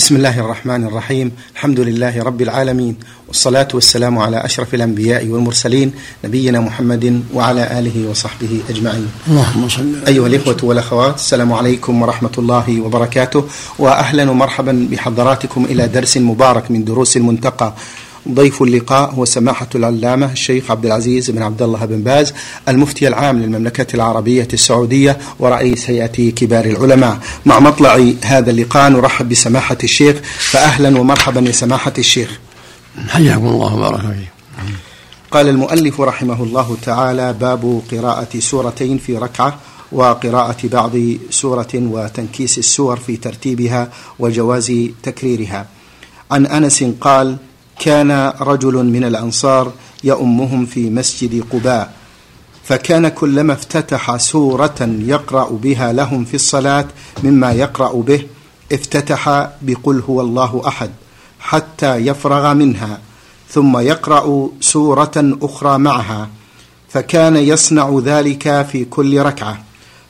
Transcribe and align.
بسم 0.00 0.16
الله 0.16 0.40
الرحمن 0.40 0.84
الرحيم. 0.84 1.32
الحمد 1.54 1.80
لله 1.80 2.22
رب 2.22 2.40
العالمين. 2.42 2.94
والصلاة 3.28 3.68
والسلام 3.74 4.18
على 4.18 4.44
أشرف 4.44 4.74
الأنبياء 4.74 5.26
والمرسلين 5.26 5.92
نبينا 6.24 6.60
محمد 6.60 7.22
وعلى 7.34 7.78
آله 7.78 8.08
وصحبه 8.08 8.60
أجمعين. 8.70 9.08
اللهم 9.28 9.68
صل 9.68 9.92
أيها 10.08 10.26
الإخوة 10.26 10.56
والأخوات 10.62 11.14
السلام 11.14 11.52
عليكم 11.52 12.02
ورحمة 12.02 12.32
الله 12.38 12.80
وبركاته. 12.80 13.44
وأهلا 13.78 14.30
ومرحبا 14.30 14.88
بحضراتكم 14.90 15.64
إلى 15.64 15.88
درس 15.88 16.16
مبارك 16.16 16.70
من 16.70 16.84
دروس 16.84 17.16
المنتقى. 17.16 17.74
ضيف 18.28 18.62
اللقاء 18.62 19.10
هو 19.10 19.24
سماحة 19.24 19.68
العلامة 19.74 20.32
الشيخ 20.32 20.70
عبد 20.70 20.86
العزيز 20.86 21.30
بن 21.30 21.42
عبد 21.42 21.62
الله 21.62 21.84
بن 21.84 22.02
باز 22.02 22.34
المفتي 22.68 23.08
العام 23.08 23.38
للمملكة 23.38 23.94
العربية 23.94 24.48
السعودية 24.52 25.18
ورئيس 25.38 25.90
هيئة 25.90 26.30
كبار 26.30 26.64
العلماء. 26.64 27.18
مع 27.46 27.60
مطلع 27.60 28.12
هذا 28.24 28.50
اللقاء 28.50 28.90
نرحب 28.90 29.28
بسماحة 29.28 29.78
الشيخ 29.84 30.16
فأهلا 30.38 30.98
ومرحبا 31.00 31.40
يا 31.40 31.52
سماحة 31.52 31.92
الشيخ. 31.98 32.38
حياكم 33.08 33.46
الله 33.46 33.74
وبارك 33.74 34.16
قال 35.30 35.48
المؤلف 35.48 36.00
رحمه 36.00 36.42
الله 36.42 36.76
تعالى 36.82 37.32
باب 37.32 37.82
قراءة 37.92 38.38
سورتين 38.38 38.98
في 38.98 39.16
ركعة 39.16 39.58
وقراءة 39.92 40.56
بعض 40.64 40.92
سورة 41.30 41.68
وتنكيس 41.74 42.58
السور 42.58 42.96
في 42.96 43.16
ترتيبها 43.16 43.88
وجواز 44.18 44.72
تكريرها. 45.02 45.66
عن 46.30 46.46
أنس 46.46 46.84
قال 47.00 47.36
كان 47.80 48.32
رجل 48.40 48.74
من 48.74 49.04
الأنصار 49.04 49.72
يؤمهم 50.04 50.66
في 50.66 50.90
مسجد 50.90 51.44
قباء 51.52 51.92
فكان 52.64 53.08
كلما 53.08 53.52
افتتح 53.52 54.16
سورة 54.16 54.80
يقرأ 55.00 55.50
بها 55.50 55.92
لهم 55.92 56.24
في 56.24 56.34
الصلاة 56.34 56.84
مما 57.24 57.52
يقرأ 57.52 57.92
به 57.92 58.26
افتتح 58.72 59.48
بقل 59.62 60.02
هو 60.08 60.20
الله 60.20 60.62
أحد 60.66 60.90
حتى 61.40 61.96
يفرغ 61.96 62.54
منها 62.54 62.98
ثم 63.48 63.78
يقرأ 63.78 64.48
سورة 64.60 65.36
أخرى 65.42 65.78
معها 65.78 66.28
فكان 66.88 67.36
يصنع 67.36 68.00
ذلك 68.04 68.66
في 68.72 68.84
كل 68.84 69.22
ركعة. 69.22 69.64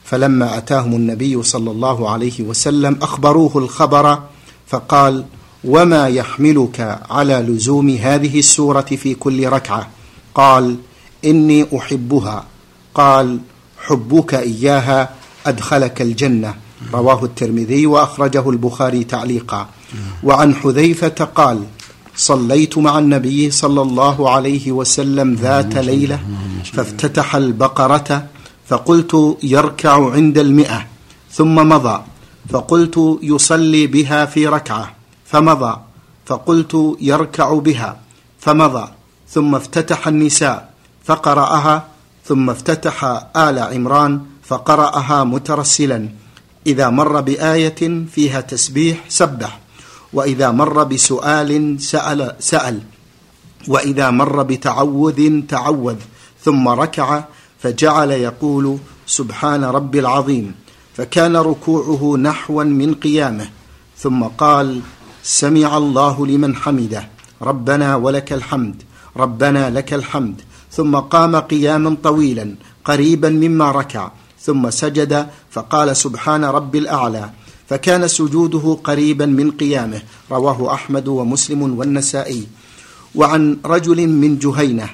فلما 0.04 0.58
أتاهم 0.58 0.92
النبي 0.92 1.42
صلى 1.42 1.70
الله 1.70 2.10
عليه 2.10 2.42
وسلم 2.42 2.98
أخبروه 3.02 3.58
الخبر 3.58 4.18
فقال 4.66 5.24
وما 5.64 6.08
يحملك 6.08 7.00
على 7.10 7.34
لزوم 7.34 7.88
هذه 7.88 8.38
السوره 8.38 8.80
في 8.80 9.14
كل 9.14 9.48
ركعه؟ 9.48 9.88
قال 10.34 10.76
اني 11.24 11.66
احبها 11.78 12.44
قال 12.94 13.38
حبك 13.78 14.34
اياها 14.34 15.10
ادخلك 15.46 16.02
الجنه 16.02 16.54
رواه 16.92 17.24
الترمذي 17.24 17.86
وأخرجه 17.86 18.50
البخاري 18.50 19.04
تعليقا 19.04 19.68
وعن 20.22 20.54
حذيفة 20.54 21.08
قال 21.08 21.64
صليت 22.16 22.78
مع 22.78 22.98
النبي 22.98 23.50
صلى 23.50 23.82
الله 23.82 24.30
عليه 24.30 24.72
وسلم 24.72 25.34
ذات 25.34 25.76
ليلة 25.76 26.20
فافتتح 26.72 27.36
البقرة 27.36 28.26
فقلت 28.68 29.36
يركع 29.42 30.12
عند 30.12 30.38
المئة 30.38 30.86
ثم 31.32 31.54
مضى 31.54 32.02
فقلت 32.48 33.18
يصلي 33.22 33.86
بها 33.86 34.26
في 34.26 34.46
ركعة 34.46 34.99
فمضى. 35.30 35.80
فقلت 36.26 36.96
يركع 37.00 37.54
بها. 37.54 38.00
فمضى. 38.40 38.88
ثم 39.28 39.54
افتتح 39.54 40.08
النساء. 40.08 40.70
فقرأها. 41.04 41.86
ثم 42.24 42.50
افتتح 42.50 43.04
آل 43.36 43.58
عمران. 43.58 44.20
فقرأها 44.44 45.24
مترسلا. 45.24 46.08
إذا 46.66 46.90
مر 46.90 47.20
بآية 47.20 48.06
فيها 48.14 48.40
تسبيح 48.40 49.04
سبح. 49.08 49.58
وإذا 50.12 50.50
مر 50.50 50.84
بسؤال 50.84 51.82
سأل 51.82 52.36
سأل. 52.40 52.80
وإذا 53.68 54.10
مر 54.10 54.42
بتعوذ 54.42 55.40
تعوذ. 55.48 55.96
ثم 56.44 56.68
ركع. 56.68 57.24
فجعل 57.58 58.10
يقول 58.10 58.78
سبحان 59.06 59.64
ربي 59.64 59.98
العظيم. 60.00 60.54
فكان 60.96 61.36
ركوعه 61.36 62.16
نحوا 62.16 62.64
من 62.64 62.94
قيامه. 62.94 63.48
ثم 63.98 64.22
قال 64.24 64.80
سمع 65.22 65.76
الله 65.76 66.26
لمن 66.26 66.56
حمده. 66.56 67.08
ربنا 67.42 67.96
ولك 67.96 68.32
الحمد. 68.32 68.82
ربنا 69.16 69.70
لك 69.70 69.94
الحمد. 69.94 70.40
ثم 70.72 70.96
قام 70.96 71.36
قياما 71.36 71.96
طويلا 72.02 72.54
قريبا 72.84 73.28
مما 73.28 73.70
ركع. 73.70 74.10
ثم 74.40 74.70
سجد 74.70 75.26
فقال 75.50 75.96
سبحان 75.96 76.44
رب 76.44 76.76
الأعلى. 76.76 77.30
فكان 77.68 78.08
سجوده 78.08 78.78
قريبا 78.84 79.26
من 79.26 79.50
قيامه. 79.50 80.02
رواه 80.30 80.74
أحمد 80.74 81.08
ومسلم 81.08 81.78
والنسائي. 81.78 82.46
وعن 83.14 83.56
رجل 83.66 84.06
من 84.06 84.38
جهينة 84.38 84.88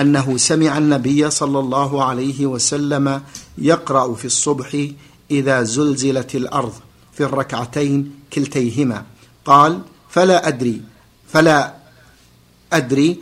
أنه 0.00 0.36
سمع 0.36 0.78
النبي 0.78 1.30
صلى 1.30 1.58
الله 1.58 2.04
عليه 2.04 2.46
وسلم 2.46 3.22
يقرأ 3.58 4.14
في 4.14 4.24
الصبح 4.24 4.86
إذا 5.30 5.62
زلزلت 5.62 6.34
الأرض 6.34 6.72
في 7.12 7.24
الركعتين 7.24 8.12
كلتيهما. 8.32 9.11
قال 9.46 9.80
فلا 10.10 10.48
أدري 10.48 10.80
فلا 11.28 11.74
أدري 12.72 13.18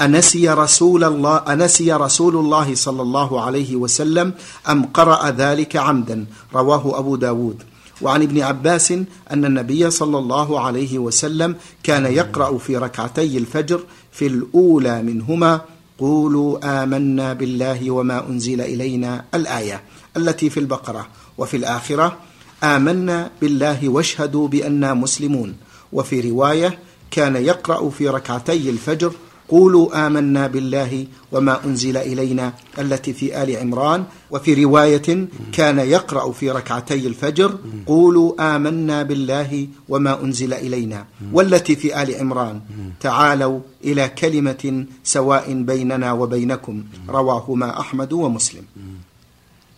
أنسي 0.00 0.48
رسول 0.50 1.04
الله 1.04 1.36
أنسي 1.36 1.92
رسول 1.92 2.36
الله 2.36 2.74
صلى 2.74 3.02
الله 3.02 3.42
عليه 3.42 3.76
وسلم 3.76 4.34
أم 4.68 4.84
قرأ 4.84 5.30
ذلك 5.30 5.76
عمدا؟ 5.76 6.26
رواه 6.54 6.98
أبو 6.98 7.16
داود. 7.16 7.62
وعن 8.02 8.22
ابن 8.22 8.42
عباس 8.42 8.92
أن 9.30 9.44
النبي 9.44 9.90
صلى 9.90 10.18
الله 10.18 10.60
عليه 10.60 10.98
وسلم 10.98 11.56
كان 11.82 12.06
يقرأ 12.06 12.58
في 12.58 12.76
ركعتي 12.76 13.38
الفجر 13.38 13.80
في 14.12 14.26
الأولى 14.26 15.02
منهما 15.02 15.60
قولوا 15.98 16.82
آمنا 16.82 17.32
بالله 17.32 17.90
وما 17.90 18.28
أنزل 18.28 18.60
إلينا 18.60 19.24
الآية 19.34 19.82
التي 20.16 20.50
في 20.50 20.60
البقرة 20.60 21.06
وفي 21.38 21.56
الآخرة 21.56 22.16
آمنا 22.64 23.30
بالله 23.40 23.88
واشهدوا 23.88 24.48
بأننا 24.48 24.94
مسلمون. 24.94 25.54
وفي 25.92 26.30
رواية 26.30 26.78
كان 27.10 27.36
يقرأ 27.36 27.90
في 27.90 28.08
ركعتي 28.08 28.70
الفجر 28.70 29.12
قولوا 29.48 30.06
آمنا 30.06 30.46
بالله 30.46 31.06
وما 31.32 31.64
أنزل 31.64 31.96
إلينا 31.96 32.52
التي 32.78 33.12
في 33.12 33.42
آل 33.42 33.56
عمران. 33.56 34.04
وفي 34.30 34.64
رواية 34.64 35.28
كان 35.52 35.78
يقرأ 35.78 36.32
في 36.32 36.50
ركعتي 36.50 37.06
الفجر 37.06 37.58
قولوا 37.86 38.56
آمنا 38.56 39.02
بالله 39.02 39.68
وما 39.88 40.22
أنزل 40.22 40.54
إلينا 40.54 41.04
والتي 41.32 41.76
في 41.76 42.02
آل 42.02 42.14
عمران. 42.14 42.60
تعالوا 43.00 43.60
إلى 43.84 44.08
كلمة 44.08 44.84
سواء 45.04 45.62
بيننا 45.62 46.12
وبينكم 46.12 46.84
رواهما 47.08 47.80
أحمد 47.80 48.12
ومسلم. 48.12 48.62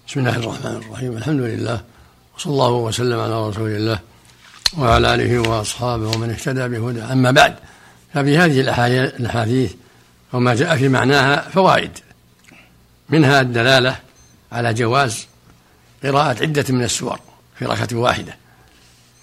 بسم 0.09 0.21
الله 0.21 0.37
الرحمن 0.37 0.77
الرحيم. 0.83 1.13
الحمد 1.17 1.41
لله 1.41 2.00
وصلى 2.41 2.53
الله 2.53 2.71
وسلم 2.71 3.21
على 3.21 3.49
رسول 3.49 3.71
الله 3.71 3.99
وعلى 4.79 5.15
آله 5.15 5.49
وأصحابه 5.49 6.09
ومن 6.09 6.31
اهتدى 6.31 6.69
بهدى 6.69 7.03
أما 7.03 7.31
بعد 7.31 7.57
ففي 8.15 8.39
هذه 8.39 8.61
الأحاديث 9.21 9.73
وما 10.33 10.55
جاء 10.55 10.77
في 10.77 10.89
معناها 10.89 11.49
فوائد. 11.49 11.91
منها 13.09 13.41
الدلالة 13.41 13.97
على 14.53 14.75
جواز 14.75 15.27
قراءة 16.05 16.43
عدة 16.43 16.65
من 16.69 16.85
السور 16.85 17.19
في 17.59 17.65
ركعة 17.65 17.89
واحدة. 17.93 18.37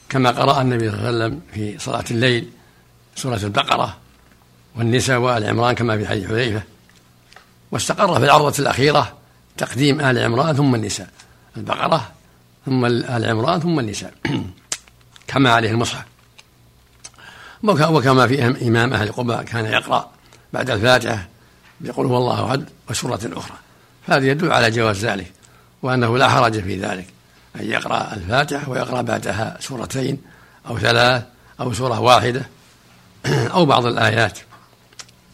كما 0.09 0.31
قرأ 0.31 0.61
النبي 0.61 0.89
صلى 0.89 0.97
الله 0.97 1.07
عليه 1.07 1.17
وسلم 1.17 1.41
في 1.53 1.79
صلاة 1.79 2.05
الليل 2.11 2.49
سورة 3.15 3.39
البقرة 3.43 3.97
والنساء 4.75 5.19
وآل 5.19 5.43
عمران 5.43 5.75
كما 5.75 5.97
في 5.97 6.07
حديث 6.07 6.27
حذيفة. 6.27 6.61
واستقر 7.71 8.19
في 8.19 8.25
العرضة 8.25 8.59
الأخيرة 8.59 9.17
تقديم 9.57 10.01
آل 10.01 10.17
عمران 10.17 10.55
ثم 10.55 10.75
النساء. 10.75 11.09
البقرة 11.57 12.16
ثم 12.67 12.85
آل 12.85 13.25
عمران 13.25 13.59
ثم 13.59 13.79
النساء. 13.79 14.13
كما 15.27 15.51
عليه 15.51 15.71
المصحف. 15.71 16.05
وكما 17.63 18.27
في 18.27 18.67
إمام 18.67 18.93
أهل 18.93 19.11
قباء 19.11 19.43
كان 19.43 19.65
يقرأ 19.65 20.11
بعد 20.53 20.69
الفاتحة 20.69 21.27
يقول 21.81 22.05
هو 22.05 22.17
الله 22.17 22.49
أحد 22.49 22.65
وسورة 22.89 23.19
أخرى. 23.33 23.57
فهذا 24.07 24.25
يدل 24.27 24.51
على 24.51 24.71
جواز 24.71 25.05
ذلك 25.05 25.31
وأنه 25.81 26.17
لا 26.17 26.29
حرج 26.29 26.61
في 26.61 26.79
ذلك 26.79 27.07
أن 27.55 27.65
يقرأ 27.65 28.13
الفاتحة 28.13 28.69
ويقرأ 28.69 29.01
بعدها 29.01 29.57
سورتين 29.59 30.21
أو 30.67 30.79
ثلاث 30.79 31.23
أو 31.59 31.73
سورة 31.73 31.99
واحدة 31.99 32.45
أو 33.53 33.65
بعض 33.65 33.85
الآيات 33.85 34.39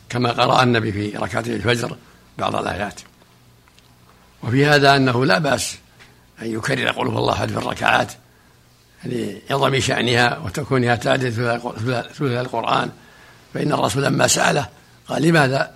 كما 0.10 0.32
قرأ 0.32 0.64
النبي 0.64 0.92
في 0.92 1.18
ركعتي 1.18 1.56
الفجر 1.56 1.98
بعض 2.38 2.56
الآيات. 2.56 3.00
وفي 4.44 4.66
هذا 4.66 4.96
أنه 4.96 5.26
لا 5.26 5.40
بأس 5.40 5.78
أن 6.44 6.54
يكرر 6.54 6.92
قل 6.92 7.08
هو 7.08 7.18
الله 7.20 7.34
أحد 7.34 7.50
في 7.50 7.58
الركعات. 7.58 8.12
لعظم 9.06 9.80
شأنها 9.80 10.38
وتكونها 10.38 10.96
تعدل 10.96 11.34
ثلث 11.34 12.22
القرآن. 12.22 12.92
فإن 13.54 13.74
الرسول 13.74 14.04
لما 14.04 14.28
سأله 14.28 14.68
قال 15.08 15.22
لماذا 15.22 15.74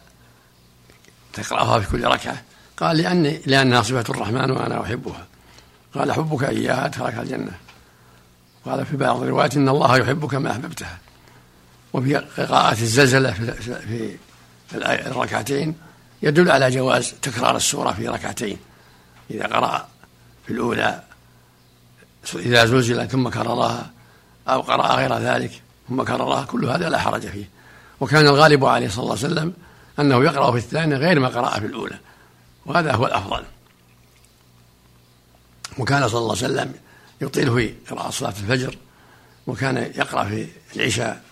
تقرأها 1.33 1.79
في 1.79 1.91
كل 1.91 2.03
ركعة؟ 2.03 2.41
قال 2.77 2.97
لأني 2.97 3.41
لأنها 3.45 3.81
صفة 3.81 4.05
الرحمن 4.09 4.51
وأنا 4.51 4.83
أحبها. 4.83 5.27
قال 5.95 6.13
حبك 6.13 6.43
إياها 6.43 6.85
أدخلك 6.85 7.17
الجنة. 7.17 7.51
وهذا 8.65 8.83
في 8.83 8.97
بعض 8.97 9.21
الروايات 9.21 9.55
إن 9.55 9.69
الله 9.69 9.97
يحبك 9.97 10.33
ما 10.33 10.51
أحببتها. 10.51 10.97
وفي 11.93 12.15
قراءة 12.15 12.81
الزلزلة 12.81 13.31
في 13.31 14.17
الركعتين 14.81 15.75
يدل 16.21 16.51
على 16.51 16.69
جواز 16.71 17.13
تكرار 17.21 17.55
السورة 17.55 17.91
في 17.91 18.07
ركعتين. 18.07 18.57
إذا 19.31 19.45
قرأ 19.45 19.87
في 20.47 20.53
الأولى 20.53 21.03
إذا 22.35 22.65
زلزل 22.65 23.07
ثم 23.07 23.29
كررها 23.29 23.91
أو 24.47 24.61
قرأ 24.61 24.95
غير 24.95 25.17
ذلك 25.17 25.61
ثم 25.89 26.03
كررها 26.03 26.45
كل 26.45 26.65
هذا 26.65 26.89
لا 26.89 26.97
حرج 26.97 27.27
فيه. 27.27 27.49
وكان 27.99 28.27
الغالب 28.27 28.65
عليه 28.65 28.89
صلى 28.89 29.03
الله 29.03 29.17
عليه 29.17 29.25
وسلم 29.25 29.53
أنه 29.99 30.23
يقرأ 30.23 30.51
في 30.51 30.57
الثانية 30.57 30.95
غير 30.95 31.19
ما 31.19 31.27
قرأ 31.27 31.59
في 31.59 31.65
الأولى 31.65 31.99
وهذا 32.65 32.91
هو 32.91 33.05
الأفضل. 33.05 33.43
وكان 35.77 36.07
صلى 36.07 36.19
الله 36.19 36.35
عليه 36.43 36.45
وسلم 36.45 36.73
يطيل 37.21 37.53
في 37.53 37.73
قراءة 37.89 38.09
صلاة 38.09 38.29
الفجر 38.29 38.77
وكان 39.47 39.77
يقرأ 39.77 40.23
في 40.23 40.47
العشاء 40.75 41.23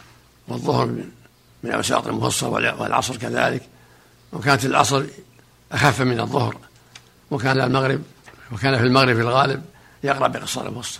والظهر 0.47 0.85
من 0.85 1.09
من 1.63 1.71
أوساط 1.71 2.07
المفصل 2.07 2.47
والعصر 2.49 3.17
كذلك. 3.17 3.69
وكانت 4.33 4.65
العصر 4.65 5.05
أخف 5.71 6.01
من 6.01 6.19
الظهر 6.19 6.57
وكان 7.31 7.61
المغرب 7.61 8.01
وكان 8.51 8.77
في 8.77 8.83
المغرب 8.83 9.15
في 9.15 9.21
الغالب 9.21 9.63
يقرأ 10.03 10.27
بقصار 10.27 10.67
المفصل 10.67 10.99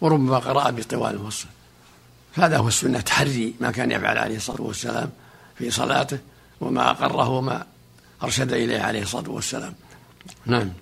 وربما 0.00 0.38
قرأ 0.38 0.70
بطوال 0.70 1.14
المفصل 1.14 1.46
هذا 2.34 2.56
هو 2.56 2.68
السنة 2.68 3.00
تحري 3.00 3.54
ما 3.60 3.70
كان 3.70 3.90
يفعل 3.90 4.18
عليه 4.18 4.36
الصلاة 4.36 4.62
والسلام 4.62 5.10
في 5.58 5.70
صلاته 5.70 6.18
وما 6.60 6.90
أقره 6.90 7.28
وما 7.28 7.66
أرشد 8.22 8.52
إليه 8.52 8.80
عليه 8.80 9.02
الصلاة 9.02 9.30
والسلام. 9.30 9.74
نعم. 10.46 10.72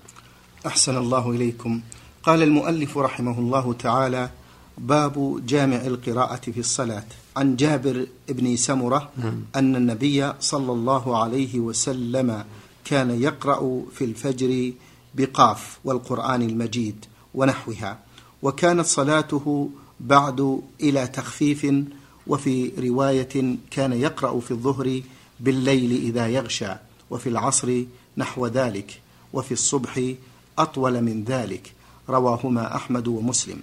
أحسن 0.67 0.97
الله 0.97 1.31
إليكم. 1.31 1.81
قال 2.23 2.43
المؤلف 2.43 2.99
رحمه 2.99 3.39
الله 3.39 3.73
تعالى 3.73 4.31
باب 4.79 5.47
جامع 5.47 5.77
القراءة 5.77 6.41
في 6.41 6.61
الصلاة. 6.61 7.05
عن 7.37 7.57
جابر 7.57 8.07
بن 8.29 8.57
سمرة 8.57 9.11
نعم. 9.17 9.45
أن 9.57 9.77
النبي 9.77 10.33
صلى 10.41 10.73
الله 10.73 11.23
عليه 11.23 11.61
وسلم 11.61 12.45
كان 12.85 13.23
يقرأ 13.23 13.83
في 13.95 14.05
الفجر 14.05 14.73
بقاف 15.15 15.79
والقرآن 15.85 16.43
المجيد 16.43 17.05
ونحوها 17.35 17.99
وكانت 18.43 18.87
صلاته 18.87 19.71
بعد 20.01 20.61
إلى 20.81 21.07
تخفيف 21.07 21.75
وفي 22.27 22.73
رواية 22.79 23.57
كان 23.71 23.93
يقرأ 23.93 24.41
في 24.41 24.51
الظهر 24.51 25.01
بالليل 25.41 25.93
إذا 25.93 26.29
يغشى 26.29 26.73
وفي 27.11 27.29
العصر 27.29 27.83
نحو 28.17 28.47
ذلك 28.47 29.01
وفي 29.33 29.53
الصبح 29.53 30.13
أطول 30.59 31.03
من 31.03 31.25
ذلك 31.25 31.73
رواهما 32.09 32.77
أحمد 32.77 33.09
ومسلم. 33.09 33.61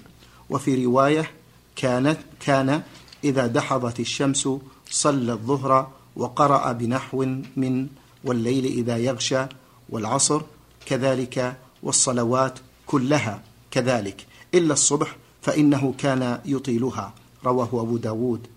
وفي 0.49 0.85
رواية 0.85 1.31
كانت 1.75 2.17
كان 2.39 2.81
إذا 3.23 3.47
دحضت 3.47 3.99
الشمس 3.99 4.49
صلى 4.89 5.33
الظهر 5.33 5.87
وقرأ 6.15 6.71
بنحو 6.71 7.25
من 7.55 7.87
والليل 8.23 8.65
إذا 8.65 8.97
يغشى 8.97 9.45
والعصر 9.89 10.41
كذلك 10.87 11.57
والصلوات 11.83 12.59
كلها 12.85 13.41
كذلك 13.71 14.25
إلا 14.53 14.73
الصبح 14.73 15.15
فإنه 15.41 15.93
كان 15.97 16.39
يطيلها. 16.45 17.13
رواه 17.45 17.69
أبو 17.73 17.97
داود. 17.97 18.47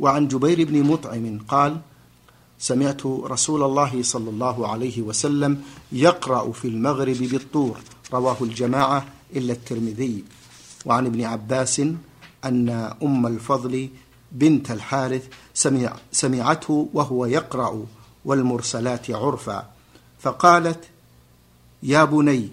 وعن 0.00 0.28
جبير 0.28 0.64
بن 0.64 0.82
مطعم 0.82 1.38
قال 1.48 1.80
سمعت 2.58 3.06
رسول 3.06 3.62
الله 3.62 4.02
صلى 4.02 4.30
الله 4.30 4.68
عليه 4.68 5.02
وسلم 5.02 5.62
يقرأ 5.92 6.52
في 6.52 6.68
المغرب 6.68 7.16
بالطور. 7.16 7.78
رواه 8.12 8.36
الجماعة 8.40 9.06
إلا 9.36 9.52
الترمذي. 9.52 10.24
وعن 10.84 11.06
ابن 11.06 11.24
عباس 11.24 11.80
أن 12.44 12.94
أم 13.02 13.26
الفضل 13.26 13.88
بنت 14.32 14.70
الحارث 14.70 15.28
سمع 15.54 15.96
سمعته 16.12 16.88
وهو 16.94 17.26
يقرأ 17.26 17.86
والمرسلات 18.24 19.10
عرفا 19.10 19.70
فقالت 20.20 20.84
يا 21.82 22.04
بني 22.04 22.48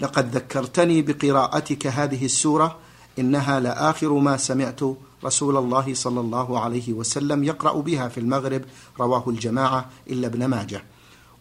لقد 0.00 0.36
ذكرتني 0.36 1.02
بقراءتك 1.02 1.86
هذه 1.86 2.24
السورة 2.24 2.76
إنها 3.18 3.60
لآخر 3.60 4.12
ما 4.12 4.36
سمعت 4.36 4.80
رسول 5.24 5.56
الله 5.56 5.94
صلى 5.94 6.20
الله 6.20 6.60
عليه 6.60 6.92
وسلم 6.92 7.44
يقرأ 7.44 7.80
بها 7.80 8.08
في 8.08 8.20
المغرب 8.20 8.62
رواه 9.00 9.24
الجماعة 9.28 9.88
إلا 10.10 10.26
ابن 10.26 10.44
ماجه. 10.44 10.84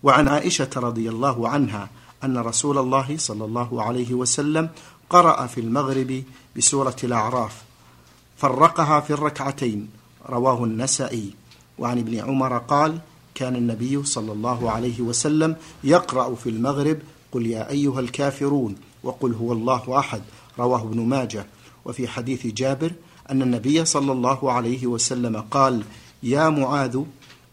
وعن 0.03 0.27
عائشة 0.27 0.69
رضي 0.75 1.09
الله 1.09 1.49
عنها 1.49 1.89
أن 2.23 2.37
رسول 2.37 2.77
الله 2.77 3.17
صلى 3.17 3.45
الله 3.45 3.83
عليه 3.83 4.13
وسلم 4.13 4.69
قرأ 5.09 5.47
في 5.47 5.61
المغرب 5.61 6.23
بسورة 6.57 6.95
الأعراف 7.03 7.63
فرقها 8.37 8.99
في 8.99 9.13
الركعتين 9.13 9.89
رواه 10.29 10.63
النسائي. 10.63 11.33
وعن 11.79 11.97
ابن 11.97 12.19
عمر 12.19 12.57
قال 12.57 12.99
كان 13.35 13.55
النبي 13.55 14.03
صلى 14.03 14.31
الله 14.31 14.71
عليه 14.71 15.01
وسلم 15.01 15.55
يقرأ 15.83 16.35
في 16.35 16.49
المغرب 16.49 16.97
قل 17.31 17.47
يا 17.47 17.69
أيها 17.69 17.99
الكافرون 17.99 18.75
وقل 19.03 19.33
هو 19.33 19.53
الله 19.53 19.99
أحد 19.99 20.21
رواه 20.59 20.81
ابن 20.81 20.99
ماجه. 20.99 21.45
وفي 21.85 22.07
حديث 22.07 22.47
جابر 22.47 22.91
أن 23.31 23.41
النبي 23.41 23.85
صلى 23.85 24.11
الله 24.11 24.51
عليه 24.51 24.87
وسلم 24.87 25.37
قال 25.37 25.83
يا 26.23 26.49
معاذ 26.49 27.01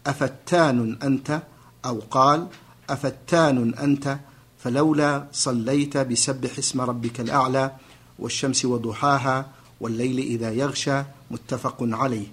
أفتان 0.07 0.97
أنت؟ 1.03 1.41
أو 1.85 2.01
قال 2.11 2.47
أفتان 2.89 3.73
أنت؟ 3.73 4.17
فلولا 4.59 5.27
صليت 5.31 5.97
بسبح 5.97 6.57
اسم 6.57 6.81
ربك 6.81 7.19
الأعلى 7.19 7.71
والشمس 8.19 8.65
وضحاها 8.65 9.45
والليل 9.79 10.19
إذا 10.19 10.51
يغشى 10.51 11.03
متفق 11.31 11.77
عليه. 11.81 12.27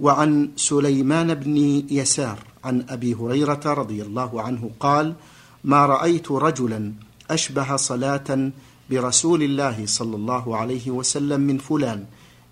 وعن 0.00 0.50
سليمان 0.56 1.34
بن 1.34 1.56
يسار 1.90 2.38
عن 2.64 2.86
أبي 2.88 3.14
هريرة 3.14 3.60
رضي 3.64 4.02
الله 4.02 4.42
عنه 4.42 4.70
قال 4.80 5.14
ما 5.64 5.86
رأيت 5.86 6.30
رجلا 6.30 6.92
أشبه 7.30 7.76
صلاة 7.76 8.50
برسول 8.90 9.42
الله 9.42 9.86
صلى 9.86 10.16
الله 10.16 10.56
عليه 10.56 10.90
وسلم 10.90 11.40
من 11.40 11.58
فلان 11.58 12.04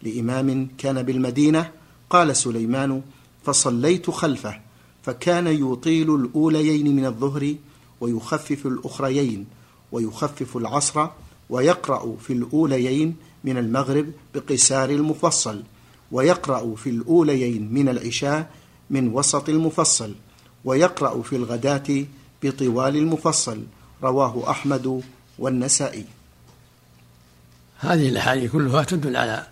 لإمام 0.02 0.68
كان 0.78 1.02
بالمدينة. 1.02 1.70
قال 2.10 2.36
سليمان 2.36 3.02
فصليت 3.44 4.10
خلفه 4.10 4.60
فكان 5.02 5.46
يطيل 5.46 6.14
الأوليين 6.14 6.96
من 6.96 7.06
الظهر 7.06 7.54
ويخفف 8.00 8.66
الأخريين 8.66 9.46
ويخفف 9.92 10.56
العصر 10.56 11.06
ويقرأ 11.50 12.16
في 12.20 12.32
الأوليين 12.32 13.16
من 13.44 13.58
المغرب 13.58 14.06
بقسار 14.34 14.90
المفصل 14.90 15.62
ويقرأ 16.12 16.74
في 16.74 16.90
الأوليين 16.90 17.74
من 17.74 17.88
العشاء 17.88 18.50
من 18.90 19.08
وسط 19.08 19.48
المفصل 19.48 20.14
ويقرأ 20.64 21.22
في 21.22 21.36
الغداة 21.36 22.04
بطوال 22.42 22.96
المفصل 22.96 23.64
رواه 24.02 24.50
أحمد 24.50 25.02
والنسائي. 25.38 26.04
هذه 27.78 28.08
الأحاديث 28.08 28.52
كلها 28.52 28.84
تدل 28.84 29.16
على 29.16 29.46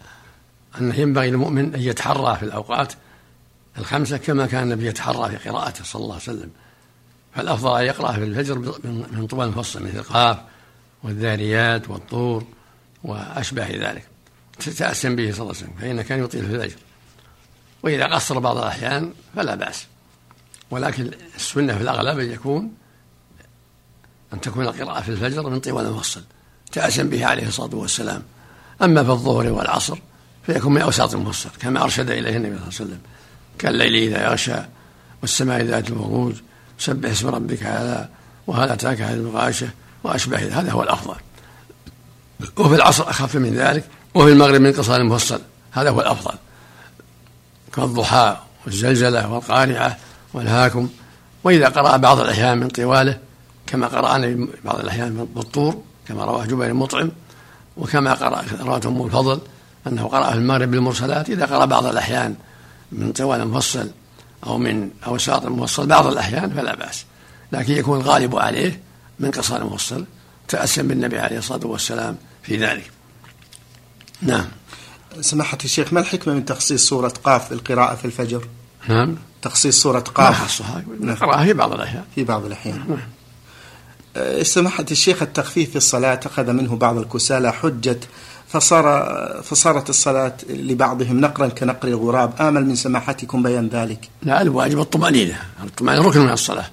أنه 0.81 0.95
ينبغي 0.95 1.31
للمؤمن 1.31 1.75
أن 1.75 1.81
يتحرى 1.81 2.37
في 2.37 2.43
الأوقات 2.43 2.93
الخمسة 3.79 4.17
كما 4.17 4.47
كان 4.47 4.63
النبي 4.63 4.87
يتحرى 4.87 5.39
في 5.39 5.49
قراءته 5.49 5.85
صلى 5.85 6.03
الله 6.03 6.15
عليه 6.15 6.23
وسلم. 6.23 6.51
فالأفضل 7.35 7.81
أن 7.81 7.87
يقرأ 7.87 8.13
في 8.13 8.25
الفجر 8.25 8.59
من 9.13 9.27
طوال 9.27 9.49
المفصل 9.49 9.83
مثل 9.83 9.99
القاف 9.99 10.39
والذاريات 11.03 11.91
والطور 11.91 12.45
وأشباه 13.05 13.91
ذلك. 13.91 14.05
تتأسم 14.59 15.17
به 15.17 15.33
صلى 15.33 15.43
الله 15.43 15.55
عليه 15.55 15.65
وسلم 15.65 15.73
فإنه 15.81 16.03
كان 16.03 16.25
يطيل 16.25 16.47
في 16.47 16.55
الفجر. 16.55 16.79
وإذا 17.83 18.07
قصر 18.07 18.39
بعض 18.39 18.57
الأحيان 18.57 19.13
فلا 19.37 19.55
بأس. 19.55 19.87
ولكن 20.71 21.11
السنة 21.37 21.77
في 21.77 21.83
الأغلب 21.83 22.19
أن 22.19 22.33
يكون 22.33 22.73
أن 24.33 24.41
تكون 24.41 24.65
القراءة 24.65 25.01
في 25.01 25.09
الفجر 25.09 25.51
من 25.51 25.61
طوال 25.61 25.87
المفصل 25.87 26.23
تأسم 26.73 27.09
به 27.09 27.27
عليه 27.27 27.49
الصلاة 27.49 27.75
والسلام. 27.75 28.23
أما 28.83 29.05
في 29.05 29.11
الظهر 29.11 29.53
والعصر 29.53 29.99
فيكون 30.47 30.75
من 30.75 30.81
أوساط 30.81 31.15
المفصل 31.15 31.51
كما 31.61 31.83
أرشد 31.83 32.11
إليه 32.11 32.37
النبي 32.37 32.57
صلى 32.57 32.67
الله 32.67 32.75
عليه 32.81 32.85
وسلم. 32.85 33.01
كالليل 33.59 33.95
إذا 33.95 34.25
يغشى 34.25 34.57
والسماء 35.23 35.63
ذات 35.63 35.89
البروج 35.89 36.35
سبح 36.79 37.11
اسم 37.11 37.29
ربك 37.29 37.63
هذا 37.63 38.11
وهل 38.47 38.71
أتاك 38.71 39.01
هذه 39.01 39.15
الغاشة 39.15 39.69
وأشبه 40.05 40.61
هذا 40.61 40.71
هو 40.71 40.83
الأفضل. 40.83 41.17
وفي 42.57 42.75
العصر 42.75 43.11
أخف 43.11 43.37
من 43.37 43.55
ذلك 43.55 43.85
وفي 44.15 44.33
المغرب 44.33 44.61
من 44.61 44.73
قصار 44.73 45.01
المفصل 45.01 45.41
هذا 45.73 45.91
هو 45.91 46.01
الأفضل. 46.01 46.35
كالضحى 47.75 48.37
والزلزلة 48.65 49.33
والقارعة 49.33 49.99
وألهاكم. 50.35 50.89
وإذا 51.45 51.69
قرأ 51.69 51.97
بعض 51.97 52.21
الأحيان 52.21 52.59
من 52.59 52.69
طواله 52.69 53.19
كما 53.67 53.87
قرأنا 53.87 54.47
بعض 54.65 54.81
الأحيان 54.81 55.29
بالطور 55.35 55.83
كما 56.09 56.25
رواه 56.25 56.45
جبير 56.47 56.67
المطعم 56.67 57.11
وكما 57.77 58.15
قرأ 58.15 58.45
رواة 58.61 58.81
أم 58.87 59.03
الفضل 59.03 59.41
أنه 59.87 60.03
قرأ 60.09 60.31
في 60.31 60.37
المغرب 60.37 60.71
بالمرسلات 60.71 61.31
إذا 61.31 61.47
قرأ 61.47 61.65
بعض 61.65 61.87
الأحيان 61.87 62.35
من 62.93 63.13
طوال 63.13 63.49
مفصل 63.49 63.91
أو 64.47 64.59
من 64.59 64.91
أوساط 65.07 65.47
المفصل 65.47 65.87
بعض 65.87 66.07
الأحيان 66.07 66.51
فلا 66.51 66.75
بأس. 66.75 67.05
لكن 67.53 67.73
يكون 67.73 68.01
الغالب 68.01 68.37
عليه 68.37 68.81
من 69.19 69.31
قصار 69.31 69.63
المفصل 69.63 70.05
تأسم 70.49 70.89
بالنبي 70.89 71.19
عليه 71.19 71.39
الصلاة 71.39 71.67
والسلام 71.67 72.17
في 72.43 72.57
ذلك. 72.57 72.91
نعم. 74.23 74.47
سماحة 75.21 75.59
الشيخ 75.65 75.93
ما 75.93 76.01
الحكمة 76.01 76.35
من 76.35 76.45
تخصيص 76.45 76.89
سورة 76.89 77.13
قاف 77.25 77.51
بالقراءة 77.51 77.95
في 77.95 78.05
الفجر؟ 78.05 78.49
نعم. 78.89 79.17
تخصيص 79.43 79.83
سورة 79.83 79.99
قاف 79.99 80.45
خصها 80.45 80.83
نعم. 81.01 81.11
نقرأها 81.11 81.45
في 81.45 81.53
بعض 81.53 81.73
الأحيان. 81.73 82.05
في 82.15 82.25
بعض 82.25 82.45
الأحيان. 82.45 82.79
نعم. 82.89 82.99
أه، 84.17 84.43
سماحة 84.43 84.85
الشيخ 84.91 85.23
التخفيف 85.23 85.71
في 85.71 85.77
الصلاة 85.77 86.21
أخذ 86.27 86.53
منه 86.53 86.77
بعض 86.77 86.99
الكسالى 86.99 87.53
حجة 87.53 88.01
فصار 88.49 89.43
فصارت 89.43 89.91
الصلاة 89.91 90.33
لبعضهم 90.49 91.21
نقرا 91.21 91.49
كنقر 91.49 91.89
الغراب. 91.89 92.33
آمل 92.41 92.67
من 92.67 92.75
سماحتكم 92.75 93.43
بيان 93.43 93.69
ذلك. 93.69 94.09
لا 94.23 94.43
الواجب 94.43 94.81
الطمأنينة. 94.81 95.39
الطمأنينة 95.65 96.09
ركن 96.09 96.21
من 96.21 96.31
الصلاة. 96.31 96.67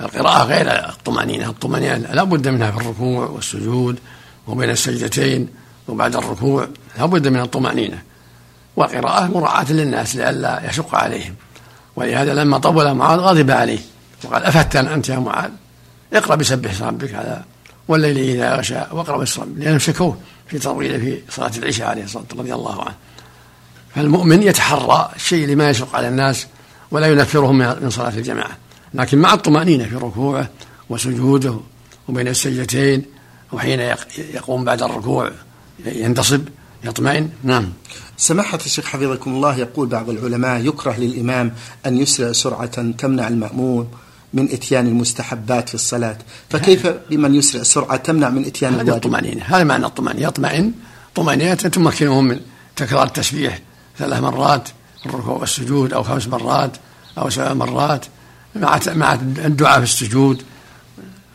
القراءة 0.00 0.44
غير 0.44 0.88
الطمأنينة. 0.88 1.48
الطمأنينة 1.48 1.96
لا 1.96 2.24
بد 2.24 2.48
منها 2.48 2.70
في 2.70 2.76
الركوع 2.76 3.26
والسجود 3.26 3.98
وبين 4.46 4.70
السجدتين 4.70 5.48
وبعد 5.88 6.16
الركوع. 6.16 6.68
لا 6.98 7.06
بد 7.06 7.28
من 7.28 7.40
الطمأنينة. 7.40 8.02
والقراءة 8.76 9.26
مراعاة 9.26 9.72
للناس 9.72 10.16
لئلا 10.16 10.70
يشق 10.70 10.94
عليهم. 10.94 11.34
ولهذا 12.00 12.34
لما 12.34 12.58
طول 12.58 12.94
معاذ 12.94 13.18
غضب 13.18 13.50
عليه 13.50 13.78
وقال 14.24 14.44
أفتن 14.44 14.86
أنت 14.86 15.08
يا 15.08 15.18
معاذ؟ 15.18 15.50
اقرأ 16.12 16.34
بسبح 16.34 16.82
ربك 16.82 17.14
على 17.14 17.42
والليل 17.88 18.18
إذا 18.18 18.56
غشى 18.56 18.74
واقرأ 18.74 19.16
ربك 19.16 19.48
لأنهم 19.56 19.78
شكوه 19.78 20.18
في 20.48 20.58
تطويله 20.58 20.98
في 20.98 21.20
صلاة 21.28 21.52
العشاء 21.58 21.88
عليه 21.88 22.04
الصلاة 22.04 22.22
والسلام 22.22 22.40
رضي 22.40 22.54
الله 22.54 22.80
عنه. 22.80 22.94
فالمؤمن 23.94 24.42
يتحرى 24.42 25.10
الشيء 25.16 25.44
اللي 25.44 25.54
ما 25.54 25.70
يشق 25.70 25.96
على 25.96 26.08
الناس 26.08 26.46
ولا 26.90 27.06
ينفرهم 27.06 27.58
من 27.58 27.90
صلاة 27.90 28.16
الجماعة. 28.16 28.56
لكن 28.94 29.18
مع 29.18 29.34
الطمأنينة 29.34 29.84
في 29.84 29.94
ركوعه 29.94 30.48
وسجوده 30.90 31.60
وبين 32.08 32.28
السجدتين 32.28 33.04
وحين 33.52 33.80
يقوم 34.34 34.64
بعد 34.64 34.82
الركوع 34.82 35.30
ينتصب 35.86 36.48
يطمئن؟ 36.84 37.30
نعم. 37.44 37.72
سماحة 38.16 38.58
الشيخ 38.66 38.86
حفظكم 38.86 39.30
الله 39.30 39.56
يقول 39.56 39.88
بعض 39.88 40.10
العلماء 40.10 40.66
يكره 40.66 40.96
للإمام 40.98 41.52
أن 41.86 41.98
يسرع 41.98 42.32
سرعة 42.32 42.90
تمنع 42.90 43.28
المأموم 43.28 43.88
من 44.34 44.52
إتيان 44.52 44.86
المستحبات 44.86 45.68
في 45.68 45.74
الصلاة. 45.74 46.18
فكيف 46.50 46.86
بمن 47.10 47.34
يسرع 47.34 47.62
سرعة 47.62 47.96
تمنع 47.96 48.28
من 48.28 48.44
إتيان 48.44 48.74
الواجب؟ 48.74 48.94
الطمأنينة 48.94 49.42
هذا 49.44 49.64
معنى 49.64 49.86
الطمأنينة 49.86 50.28
يطمئن. 50.28 50.72
طمأنينة 51.14 51.54
تمكنه 51.54 52.20
من 52.20 52.40
تكرار 52.76 53.06
التسبيح 53.06 53.58
ثلاث 53.98 54.20
مرات 54.20 54.68
الركوع 55.06 55.34
والسجود 55.34 55.92
أو 55.92 56.02
خمس 56.02 56.26
مرات 56.28 56.76
أو 57.18 57.30
سبع 57.30 57.52
مرات 57.52 58.04
مع 58.56 58.80
مع 58.86 59.14
الدعاء 59.14 59.78
في 59.78 59.84
السجود. 59.84 60.42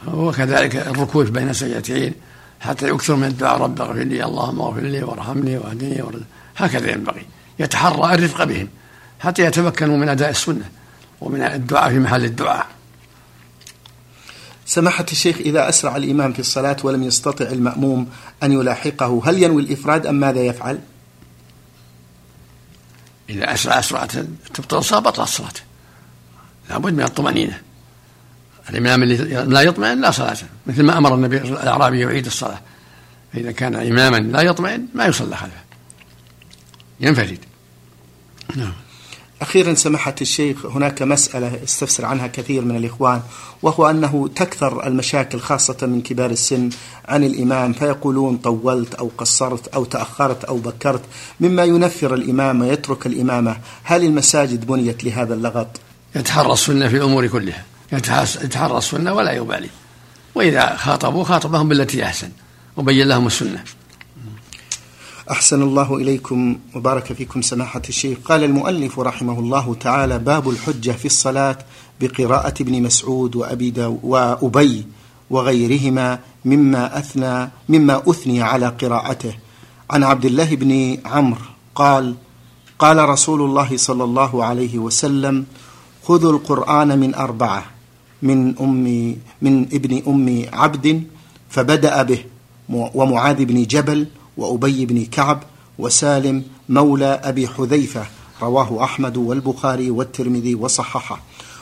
وكذلك 0.07 0.75
الركوع 0.75 1.23
بين 1.23 1.49
السجدتين. 1.49 2.13
حتى 2.65 2.89
يكثر 2.89 3.15
من 3.15 3.27
الدعاء. 3.27 3.61
رب 3.61 3.81
اغفر 3.81 3.99
لي 3.99 4.23
اللهم 4.23 4.61
اغفر 4.61 4.81
لي 4.81 5.03
وارحمني 5.03 5.57
واهدني 5.57 6.03
هكذا 6.57 6.91
ينبغي. 6.91 7.25
يتحرى 7.59 8.13
الرفق 8.13 8.43
بهم 8.43 8.69
حتى 9.19 9.41
يتمكنوا 9.41 9.97
من 9.97 10.09
أداء 10.09 10.29
السنة 10.29 10.69
ومن 11.21 11.41
الدعاء 11.41 11.89
في 11.89 11.99
محل 11.99 12.25
الدعاء. 12.25 12.67
سماحة 14.65 15.05
الشيخ 15.11 15.37
إذا 15.37 15.69
أسرع 15.69 15.95
الإمام 15.95 16.33
في 16.33 16.39
الصلاة 16.39 16.77
ولم 16.83 17.03
يستطع 17.03 17.45
المأموم 17.45 18.09
أن 18.43 18.51
يلاحقه 18.51 19.21
هل 19.25 19.43
ينوي 19.43 19.61
الإفراد 19.61 20.05
أم 20.05 20.15
ماذا 20.15 20.39
يفعل؟ 20.39 20.79
إذا 23.29 23.53
أسرع 23.53 23.79
أسرعة 23.79 24.25
تبطل 24.53 24.77
الصلاة. 24.77 24.99
بطل 24.99 25.23
الصلاة 25.23 25.53
لابد 26.69 26.93
من 26.93 27.03
الطمأنينة. 27.03 27.61
الإمام 28.69 29.03
اللي 29.03 29.15
لا 29.45 29.61
يطمئن 29.61 30.01
لا 30.01 30.11
صلاة. 30.11 30.37
مثل 30.67 30.83
ما 30.83 30.97
أمر 30.97 31.15
النبي 31.15 31.37
الأعرابي 31.37 31.99
يعيد 31.99 32.25
الصلاة. 32.25 32.61
فإذا 33.33 33.51
كان 33.51 33.75
إماما 33.75 34.17
لا 34.17 34.41
يطمئن 34.41 34.85
ما 34.93 35.05
يصلى 35.05 35.35
خلفه. 35.35 35.65
ينفرد 36.99 37.39
نعم. 38.55 38.73
أخيرا 39.41 39.73
سماحة 39.73 40.15
الشيخ 40.21 40.65
هناك 40.65 41.01
مسألة 41.01 41.63
استفسر 41.63 42.05
عنها 42.05 42.27
كثير 42.27 42.65
من 42.65 42.75
الإخوان 42.75 43.21
وهو 43.61 43.89
أنه 43.89 44.29
تكثر 44.35 44.87
المشاكل 44.87 45.39
خاصة 45.39 45.77
من 45.81 46.01
كبار 46.01 46.31
السن 46.31 46.69
عن 47.07 47.23
الإمام 47.23 47.73
فيقولون 47.73 48.37
طولت 48.37 48.93
أو 48.93 49.11
قصرت 49.17 49.67
أو 49.67 49.85
تأخرت 49.85 50.43
أو 50.43 50.57
بكرت 50.57 51.01
مما 51.39 51.63
ينفر 51.63 52.13
الإمام 52.13 52.61
ويترك 52.61 53.05
الإمامة. 53.05 53.57
هل 53.83 54.03
المساجد 54.03 54.65
بنيت 54.65 55.03
لهذا 55.03 55.33
اللغط؟ 55.33 55.67
يتحرى 56.15 56.53
السنة 56.53 56.87
في 56.87 56.97
الأمور 56.97 57.27
كلها. 57.27 57.65
يتحرى 57.91 58.77
السنة 58.77 59.13
ولا 59.13 59.31
يبالي. 59.31 59.69
وإذا 60.35 60.75
خاطبوا 60.75 61.23
خاطبهم 61.23 61.69
بالتي 61.69 62.03
أحسن 62.03 62.29
وبين 62.77 63.07
لهم 63.07 63.27
السنة. 63.27 63.63
أحسن 65.31 65.61
الله 65.61 65.95
إليكم 65.95 66.59
وبارك 66.75 67.13
فيكم 67.13 67.41
سماحة 67.41 67.81
الشيخ. 67.89 68.17
قال 68.25 68.43
المؤلف 68.43 68.99
رحمه 68.99 69.39
الله 69.39 69.75
تعالى 69.75 70.19
باب 70.19 70.49
الحجة 70.49 70.91
في 70.91 71.05
الصلاة 71.05 71.57
بقراءة 72.01 72.53
ابن 72.61 72.83
مسعود 72.83 73.35
وأبي 73.35 73.73
وأبي 74.03 74.85
وغيرهما 75.29 76.19
مما 76.45 76.99
أثنى 76.99 77.49
مما 77.69 78.01
أثني 78.07 78.41
على 78.41 78.67
قراءته. 78.67 79.33
عن 79.89 80.03
عبد 80.03 80.25
الله 80.25 80.55
بن 80.55 80.97
عمرو 81.05 81.41
قال 81.75 82.15
قال 82.79 83.09
رسول 83.09 83.41
الله 83.41 83.77
صلى 83.77 84.03
الله 84.03 84.45
عليه 84.45 84.77
وسلم 84.77 85.45
خذوا 86.07 86.31
القرآن 86.31 86.99
من 86.99 87.15
أربعة 87.15 87.65
من 88.25 88.57
أم 88.57 88.85
من 89.41 89.53
ابن 89.77 89.91
أم 90.07 90.27
عبد 90.53 91.03
فبدأ 91.49 92.03
به 92.03 92.21
ومعاذ 92.69 93.45
بن 93.45 93.63
جبل 93.63 94.07
وأبي 94.37 94.85
بن 94.85 95.05
كعب 95.05 95.39
وسالم 95.79 96.43
مولى 96.69 97.21
أبي 97.23 97.47
حذيفة 97.47 98.05
رواه 98.41 98.83
أحمد 98.83 99.17
والبخاري 99.17 99.89
والترمذي 99.91 100.55
وصححه. 100.55 101.19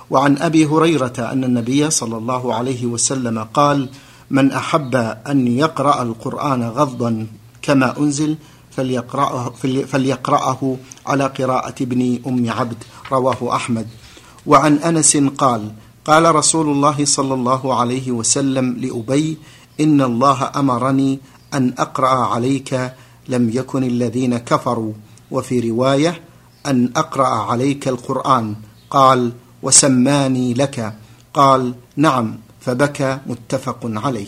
وعن 0.09 0.37
أبي 0.37 0.65
هريرة 0.65 1.13
أن 1.19 1.43
النبي 1.43 1.89
صلى 1.89 2.17
الله 2.17 2.53
عليه 2.55 2.85
وسلم 2.85 3.39
قال 3.39 3.89
من 4.31 4.51
أحب 4.51 4.95
أن 5.27 5.47
يقرأ 5.47 6.01
القرآن 6.01 6.63
غضا 6.63 7.27
كما 7.61 7.99
أنزل 7.99 8.37
فليقرأه, 8.71 9.49
فليقرأه 9.87 10.77
على 11.05 11.25
قراءة 11.25 11.75
ابن 11.81 12.19
أم 12.27 12.49
عبد. 12.49 12.83
رواه 13.11 13.55
أحمد. 13.55 13.87
وعن 14.45 14.73
أنس 14.77 15.17
قال 15.17 15.71
قال 16.05 16.35
رسول 16.35 16.69
الله 16.69 17.05
صلى 17.05 17.33
الله 17.33 17.79
عليه 17.79 18.11
وسلم 18.11 18.77
لأبي 18.77 19.37
إن 19.79 20.01
الله 20.01 20.51
أمرني 20.55 21.19
أن 21.53 21.73
أقرأ 21.77 22.25
عليك 22.33 22.93
لم 23.27 23.49
يكن 23.49 23.83
الذين 23.83 24.37
كفروا 24.37 24.93
وفي 25.31 25.69
رواية 25.69 26.21
أن 26.67 26.91
أقرأ 26.95 27.27
عليك 27.27 27.87
القرآن. 27.87 28.55
قال 28.89 29.33
وسماني 29.61 30.53
لك. 30.53 30.93
قال 31.33 31.75
نعم. 31.95 32.39
فبكى 32.61 33.19
متفق 33.25 33.79
عليه. 33.83 34.27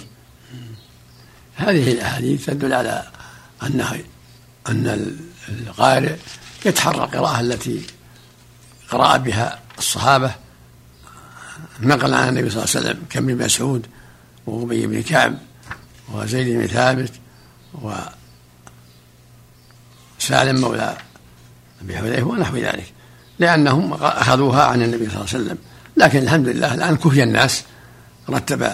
هذه 1.56 1.92
الأحاديث 1.92 2.46
تدل 2.46 2.74
على 2.74 3.04
أنه 3.64 4.04
أن 4.70 5.12
القارئ 5.50 6.16
يتحرى 6.66 7.04
القراءة 7.04 7.40
التي 7.40 7.82
قرأ 8.92 9.18
بها 9.18 9.60
الصحابة. 9.78 10.45
نقل 11.82 12.14
عن 12.14 12.30
النبي 12.30 12.50
صلى 12.50 12.64
الله 12.64 12.76
عليه 12.76 12.86
وسلم 12.86 13.04
كم 13.10 13.26
بن 13.26 13.46
مسعود 13.46 13.86
وأبي 14.48 14.88
بن 14.88 15.02
كعب 15.02 15.38
وزيد 16.14 16.58
بن 16.58 16.68
ثابت 16.68 17.12
وسالم 20.22 20.62
مولى 20.62 20.98
أبي 21.82 21.98
حذيفة 21.98 22.24
ونحو 22.24 22.58
ذلك 22.58 22.94
لأنهم 23.40 23.94
أخذوها 23.94 24.64
عن 24.64 24.82
النبي 24.82 25.06
صلى 25.10 25.16
الله 25.16 25.28
عليه 25.34 25.44
وسلم. 25.44 25.58
لكن 25.98 26.20
الحمد 26.20 26.48
لله 26.48 26.74
الآن 26.74 26.98
كفي 26.98 27.24
الناس 27.24 27.64
رتب 28.30 28.72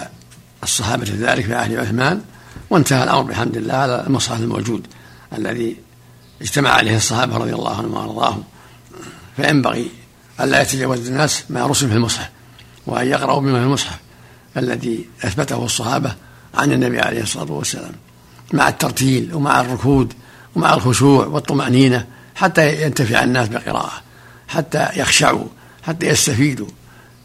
الصحابة 0.62 1.06
ذلك 1.18 1.44
في 1.44 1.54
عهد 1.54 1.74
عثمان 1.74 2.22
وانتهى 2.70 3.04
الأمر 3.04 3.22
بحمد 3.22 3.56
الله 3.56 3.74
على 3.74 4.06
المصحف 4.06 4.40
الموجود 4.40 4.86
الذي 5.38 5.76
اجتمع 6.42 6.70
عليه 6.70 6.96
الصحابة 6.96 7.36
رضي 7.36 7.52
الله 7.52 7.76
عنهم 7.78 7.94
وأرضاهم. 7.94 8.44
فينبغي 9.36 9.90
ألا 10.40 10.62
يتجاوز 10.62 11.08
الناس 11.08 11.44
ما 11.50 11.66
رسم 11.66 11.88
في 11.88 11.94
المصحف. 11.94 12.28
وأن 12.86 13.06
يقرأوا 13.06 13.40
بما 13.40 13.58
في 13.58 13.64
المصحف 13.64 13.98
الذي 14.56 15.08
أثبته 15.24 15.64
الصحابة 15.64 16.14
عن 16.54 16.72
النبي 16.72 17.00
عليه 17.00 17.22
الصلاة 17.22 17.52
والسلام 17.52 17.92
مع 18.52 18.68
الترتيل 18.68 19.34
ومع 19.34 19.60
الركود 19.60 20.12
ومع 20.54 20.74
الخشوع 20.74 21.26
والطمأنينة 21.26 22.06
حتى 22.34 22.82
ينتفع 22.82 23.22
الناس 23.22 23.48
بالقراءة 23.48 24.02
حتى 24.48 24.88
يخشعوا 24.96 25.44
حتى 25.82 26.06
يستفيدوا. 26.06 26.68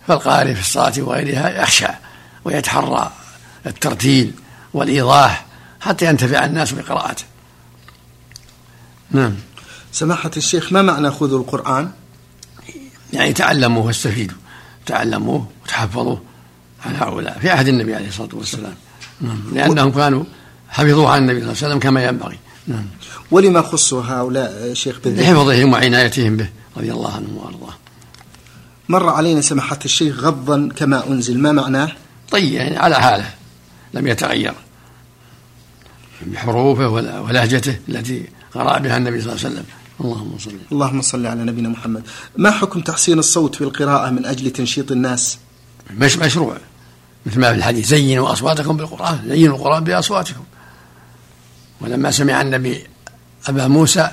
فالقارئ 0.07 0.53
في 0.53 0.61
الصلاة 0.61 0.93
وغيرها 0.97 1.61
يخشع 1.61 1.93
ويتحرى 2.45 3.11
الترتيل 3.65 4.33
والإيضاح 4.73 5.45
حتى 5.79 6.05
ينتفع 6.05 6.45
الناس 6.45 6.71
بقراءته. 6.71 7.23
نعم. 9.11 9.35
سماحة 9.91 10.31
الشيخ 10.37 10.73
ما 10.73 10.81
معنى 10.81 11.11
خذوا 11.11 11.39
القرآن؟ 11.39 11.91
يعني 13.13 13.33
تعلموه 13.33 13.85
واستفيدوا. 13.85 14.37
تعلموه 14.87 15.47
وتحفظوه 15.63 16.21
عن 16.85 16.95
هؤلاء 16.95 17.39
في 17.39 17.49
عهد 17.49 17.67
النبي 17.67 17.95
عليه 17.95 18.07
الصلاة 18.07 18.29
والسلام. 18.33 18.73
نعم. 19.21 19.41
لأنهم 19.53 19.91
كانوا 19.91 20.23
حفظوه 20.69 21.09
عن 21.09 21.21
النبي 21.21 21.39
صلى 21.39 21.49
الله 21.49 21.57
عليه 21.63 21.67
وسلم 21.67 21.79
كما 21.79 22.05
ينبغي. 22.05 22.39
نعم. 22.67 22.85
ولما 23.31 23.61
خصوا 23.61 24.03
هؤلاء 24.03 24.73
شيخ 24.73 24.99
بالذكر؟ 25.03 25.23
لحفظهم 25.23 25.73
وعنايتهم 25.73 26.37
به 26.37 26.49
رضي 26.77 26.91
الله 26.91 27.15
عنهم 27.15 27.37
وأرضاه. 27.37 27.73
مر 28.89 29.09
علينا 29.09 29.41
سماحة 29.41 29.79
الشيخ 29.85 30.19
غضا 30.19 30.69
كما 30.75 31.07
أنزل 31.07 31.39
ما 31.39 31.51
معناه؟ 31.51 31.91
طيب 32.31 32.53
يعني 32.53 32.77
على 32.77 32.95
حاله 32.95 33.29
لم 33.93 34.07
يتغير. 34.07 34.53
بحروفه 36.21 36.89
ولهجته 37.21 37.79
التي 37.89 38.25
قرأ 38.53 38.77
بها 38.77 38.97
النبي 38.97 39.21
صلى 39.21 39.33
الله 39.33 39.45
عليه 39.45 39.53
وسلم. 39.53 39.65
اللهم 40.01 40.37
صل 40.37 40.51
اللهم 40.71 41.01
صل 41.01 41.25
على 41.25 41.43
نبينا 41.43 41.69
محمد. 41.69 42.03
ما 42.37 42.51
حكم 42.51 42.81
تحسين 42.81 43.19
الصوت 43.19 43.55
في 43.55 43.61
القراءة 43.61 44.09
من 44.09 44.25
أجل 44.25 44.49
تنشيط 44.49 44.91
الناس؟ 44.91 45.37
مش 45.97 46.17
مشروع. 46.17 46.57
مثل 47.25 47.39
ما 47.39 47.51
في 47.51 47.57
الحديث 47.57 47.87
زينوا 47.87 48.31
أصواتكم 48.31 48.77
بالقرآن 48.77 49.19
زينوا 49.27 49.57
القرآن 49.57 49.83
بأصواتكم. 49.83 50.43
ولما 51.81 52.11
سمع 52.11 52.41
النبي 52.41 52.83
أبا 53.47 53.67
موسى 53.67 54.09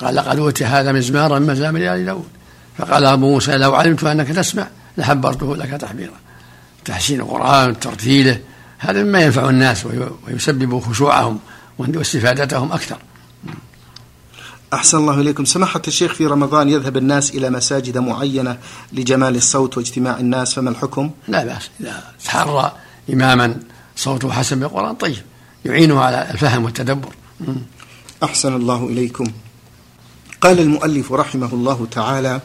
قال 0.00 0.14
لقد 0.14 0.38
أوتي 0.38 0.64
هذا 0.64 0.92
مزمارا 0.92 1.38
من 1.38 1.46
مزامير 1.46 1.94
آل 1.94 2.06
داود. 2.06 2.28
فقال 2.78 3.04
أبو 3.04 3.30
موسى 3.30 3.56
لو 3.56 3.74
علمت 3.74 4.04
أنك 4.04 4.28
تسمع 4.28 4.68
لحبرته 4.98 5.56
لك 5.56 5.70
تحبيرا. 5.70 6.14
تحسين 6.84 7.20
القرآن 7.20 7.70
وترتيله 7.70 8.40
هذا 8.78 9.02
مما 9.02 9.20
ينفع 9.20 9.50
الناس 9.50 9.86
ويسبب 10.26 10.80
خشوعهم 10.80 11.38
واستفادتهم 11.78 12.72
أكثر. 12.72 12.98
أحسن 14.72 14.98
الله 14.98 15.20
إليكم. 15.20 15.44
سماحة 15.44 15.82
الشيخ 15.88 16.14
في 16.14 16.26
رمضان 16.26 16.68
يذهب 16.68 16.96
الناس 16.96 17.30
إلى 17.30 17.50
مساجد 17.50 17.98
معينة 17.98 18.58
لجمال 18.92 19.36
الصوت 19.36 19.76
واجتماع 19.76 20.20
الناس 20.20 20.54
فما 20.54 20.70
الحكم؟ 20.70 21.10
لا 21.28 21.44
بأس. 21.44 21.70
إذا 21.80 22.04
تحرى 22.24 22.72
إماما 23.12 23.56
صوته 23.96 24.30
حسن 24.30 24.60
بالقرآن 24.60 24.94
طيب. 24.94 25.22
يعينه 25.64 26.00
على 26.00 26.30
الفهم 26.30 26.64
والتدبر. 26.64 27.14
أحسن 28.22 28.56
الله 28.56 28.86
إليكم. 28.86 29.24
قال 30.40 30.60
المؤلف 30.60 31.12
رحمه 31.12 31.52
الله 31.52 31.86
تعالى 31.90 32.40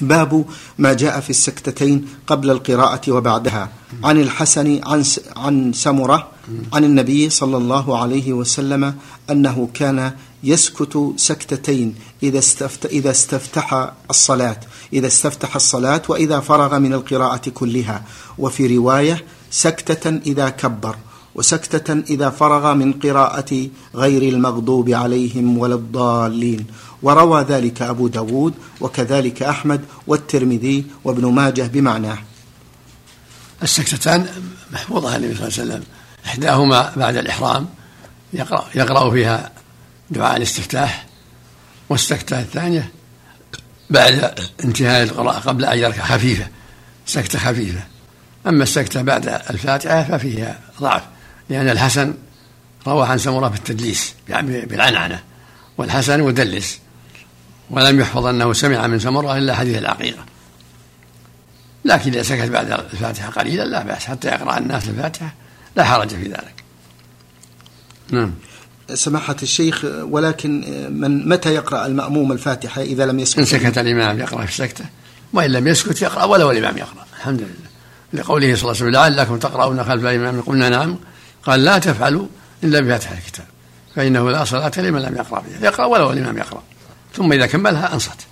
باب 0.00 0.44
ما 0.78 0.92
جاء 0.92 1.20
في 1.20 1.30
السكتتين 1.30 2.08
قبل 2.26 2.50
القراءة 2.50 3.10
وبعدها. 3.12 3.68
عن 4.04 4.20
الحسن 4.20 4.80
عن 4.84 5.04
عن 5.36 5.72
سمرة 5.72 6.28
عن 6.72 6.84
النبي 6.84 7.30
صلى 7.30 7.56
الله 7.56 7.98
عليه 7.98 8.32
وسلم 8.32 8.94
أنه 9.30 9.68
كان 9.74 10.12
يسكت 10.42 11.12
سكتتين 11.16 11.94
إذا 12.22 12.38
استفت 12.38 12.86
إذا 12.86 13.10
استفتح 13.10 13.92
الصلاة 14.10 14.60
إذا 14.92 15.06
استفتح 15.06 15.56
الصلاة 15.56 16.02
وإذا 16.08 16.40
فرغ 16.40 16.78
من 16.78 16.92
القراءة 16.92 17.48
كلها. 17.48 18.02
وفي 18.38 18.76
رواية 18.76 19.24
سكتة 19.50 20.20
إذا 20.26 20.48
كبر 20.48 20.96
وسكتة 21.34 21.92
إذا 21.92 22.30
فرغ 22.30 22.74
من 22.74 22.92
قراءة 22.92 23.68
غير 23.94 24.22
المغضوب 24.34 24.90
عليهم 24.90 25.58
ولا 25.58 25.74
الضالين. 25.74 26.66
وروى 27.02 27.42
ذلك 27.42 27.82
أبو 27.82 28.08
داود 28.08 28.54
وكذلك 28.80 29.42
أحمد 29.42 29.80
والترمذي 30.06 30.86
وابن 31.04 31.26
ماجه 31.32 31.62
بمعناه. 31.62 32.18
السكتتان 33.62 34.26
محفوظة 34.72 35.16
النبي 35.16 35.34
صلى 35.34 35.48
الله 35.48 35.58
عليه 35.58 35.70
وسلم. 35.72 35.82
إحداهما 36.26 36.92
بعد 36.96 37.16
الإحرام 37.16 37.66
يقرأ, 38.32 38.64
يقرأ 38.74 39.10
فيها 39.10 39.50
دعاء 40.10 40.36
الاستفتاح 40.36 41.06
والسكتة 41.88 42.40
الثانية 42.40 42.90
بعد 43.90 44.34
انتهاء 44.64 45.02
القراءة 45.02 45.38
قبل 45.38 45.64
أن 45.64 45.78
يركع 45.78 46.04
خفيفة 46.04 46.46
سكتة 47.06 47.38
خفيفة. 47.38 47.80
أما 48.46 48.62
السكتة 48.62 49.02
بعد 49.02 49.28
الفاتحة 49.28 50.02
ففيها 50.02 50.58
ضعف 50.80 51.02
لأن 51.48 51.68
الحسن 51.68 52.14
روى 52.86 53.06
عن 53.06 53.18
سمرة 53.18 53.48
بالتدليس 53.48 54.14
يعني 54.28 54.60
بالعنعنة 54.60 55.22
والحسن 55.78 56.20
مدلس 56.20 56.78
ولم 57.70 58.00
يحفظ 58.00 58.26
أنه 58.26 58.52
سمع 58.52 58.86
من 58.86 58.98
سمرة 58.98 59.38
إلا 59.38 59.54
حديث 59.54 59.78
العقيقة. 59.78 60.24
لكن 61.84 62.12
إذا 62.12 62.22
سكت 62.22 62.48
بعد 62.50 62.70
الفاتحة 62.70 63.30
قليلا 63.30 63.64
لا 63.64 63.82
بأس 63.82 64.04
حتى 64.04 64.28
يقرأ 64.28 64.58
الناس 64.58 64.88
الفاتحة 64.88 65.34
لا 65.76 65.84
حرج 65.84 66.08
في 66.08 66.24
ذلك. 66.24 66.64
نعم. 68.10 68.34
سماحة 68.94 69.36
الشيخ 69.42 69.84
ولكن 69.84 70.64
من 70.90 71.28
متى 71.28 71.54
يقرأ 71.54 71.86
المأموم 71.86 72.32
الفاتحة 72.32 72.82
إذا 72.82 73.06
لم 73.06 73.20
يسكت؟ 73.20 73.38
إن 73.38 73.44
سكت 73.44 73.78
الإمام 73.78 74.18
يقرأ 74.18 74.44
في 74.44 74.50
السكتة 74.50 74.84
وإن 75.32 75.50
لم 75.50 75.68
يسكت 75.68 76.02
يقرأ 76.02 76.24
ولو 76.24 76.50
الإمام 76.50 76.78
يقرأ. 76.78 77.04
الحمد 77.18 77.40
لله. 77.40 77.68
لقوله 78.12 78.54
صلى 78.54 78.62
الله 78.62 78.68
عليه 78.68 78.70
وسلم 78.70 78.88
لعلكم 78.88 79.38
تقرؤون 79.38 79.84
خلف 79.84 80.04
الإمام. 80.04 80.40
قلنا 80.40 80.68
نعم. 80.68 80.98
قال 81.42 81.64
لا 81.64 81.78
تفعلوا 81.78 82.26
إلا 82.64 82.80
بفتح 82.80 83.10
الكتاب 83.10 83.46
فإنه 83.94 84.30
لا 84.30 84.44
صلاة 84.44 84.72
لمن 84.76 85.02
لم 85.02 85.16
يقرأ 85.16 85.40
بها 85.40 85.66
يقرأ 85.66 85.86
ولو 85.86 86.12
الإمام 86.12 86.38
يقرأ. 86.38 86.62
ثم 87.14 87.32
إذا 87.32 87.46
كملها 87.46 87.94
أنصت. 87.94 88.26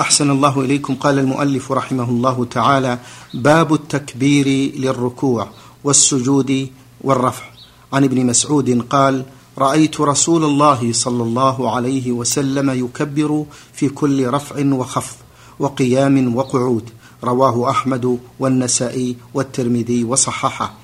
أحسن 0.00 0.30
الله 0.30 0.60
إليكم. 0.60 0.94
قال 0.94 1.18
المؤلف 1.18 1.72
رحمه 1.72 2.08
الله 2.08 2.44
تعالى 2.44 2.98
باب 3.34 3.74
التكبير 3.74 4.46
للركوع 4.76 5.50
والسجود 5.84 6.70
والرفع. 7.00 7.53
عن 7.94 8.04
ابن 8.04 8.26
مسعود 8.26 8.86
قال 8.90 9.24
رأيت 9.58 10.00
رسول 10.00 10.44
الله 10.44 10.92
صلى 10.92 11.22
الله 11.22 11.74
عليه 11.74 12.12
وسلم 12.12 12.70
يكبر 12.70 13.44
في 13.72 13.88
كل 13.88 14.26
رفع 14.26 14.56
وخفض 14.64 15.16
وقيام 15.58 16.36
وقعود 16.36 16.90
رواه 17.24 17.70
أحمد 17.70 18.18
والنسائي 18.40 19.16
والترمذي 19.34 20.04
وصححه. 20.04 20.74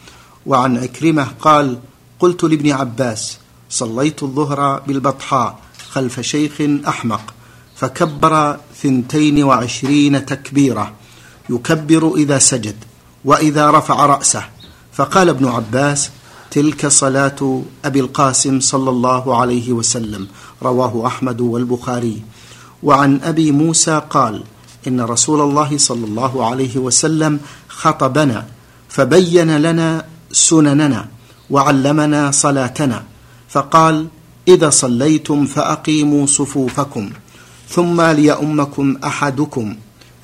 وعن 0.46 0.76
عكرمة 0.76 1.24
قال 1.40 1.78
قلت 2.20 2.44
لابن 2.44 2.72
عباس 2.72 3.38
صليت 3.70 4.22
الظهر 4.22 4.80
بالبطحاء 4.80 5.58
خلف 5.90 6.20
شيخ 6.20 6.52
أحمق 6.88 7.34
فكبر 7.76 8.58
ثنتين 8.82 9.44
وعشرين 9.44 10.26
تكبيرة 10.26 10.92
يكبر 11.50 12.14
إذا 12.16 12.38
سجد 12.38 12.76
وإذا 13.24 13.70
رفع 13.70 14.06
رأسه 14.06 14.44
فقال 14.92 15.28
ابن 15.28 15.46
عباس 15.48 16.10
تلك 16.50 16.86
صلاة 16.86 17.62
أبي 17.84 18.00
القاسم 18.00 18.60
صلى 18.60 18.90
الله 18.90 19.36
عليه 19.40 19.72
وسلم 19.72 20.26
رواه 20.62 21.06
أحمد 21.06 21.40
والبخاري. 21.40 22.22
وعن 22.82 23.20
أبي 23.22 23.52
موسى 23.52 24.02
قال 24.10 24.42
إن 24.86 25.00
رسول 25.00 25.40
الله 25.40 25.78
صلى 25.78 26.04
الله 26.04 26.46
عليه 26.46 26.76
وسلم 26.76 27.40
خطبنا 27.68 28.46
فبين 28.88 29.56
لنا 29.56 30.04
سنننا 30.32 31.08
وعلمنا 31.50 32.30
صلاتنا 32.30 33.04
فقال 33.48 34.06
إذا 34.48 34.70
صليتم 34.70 35.46
فأقيموا 35.46 36.26
صفوفكم 36.26 37.10
ثم 37.68 38.00
ليؤمكم 38.00 38.96
أحدكم 39.04 39.76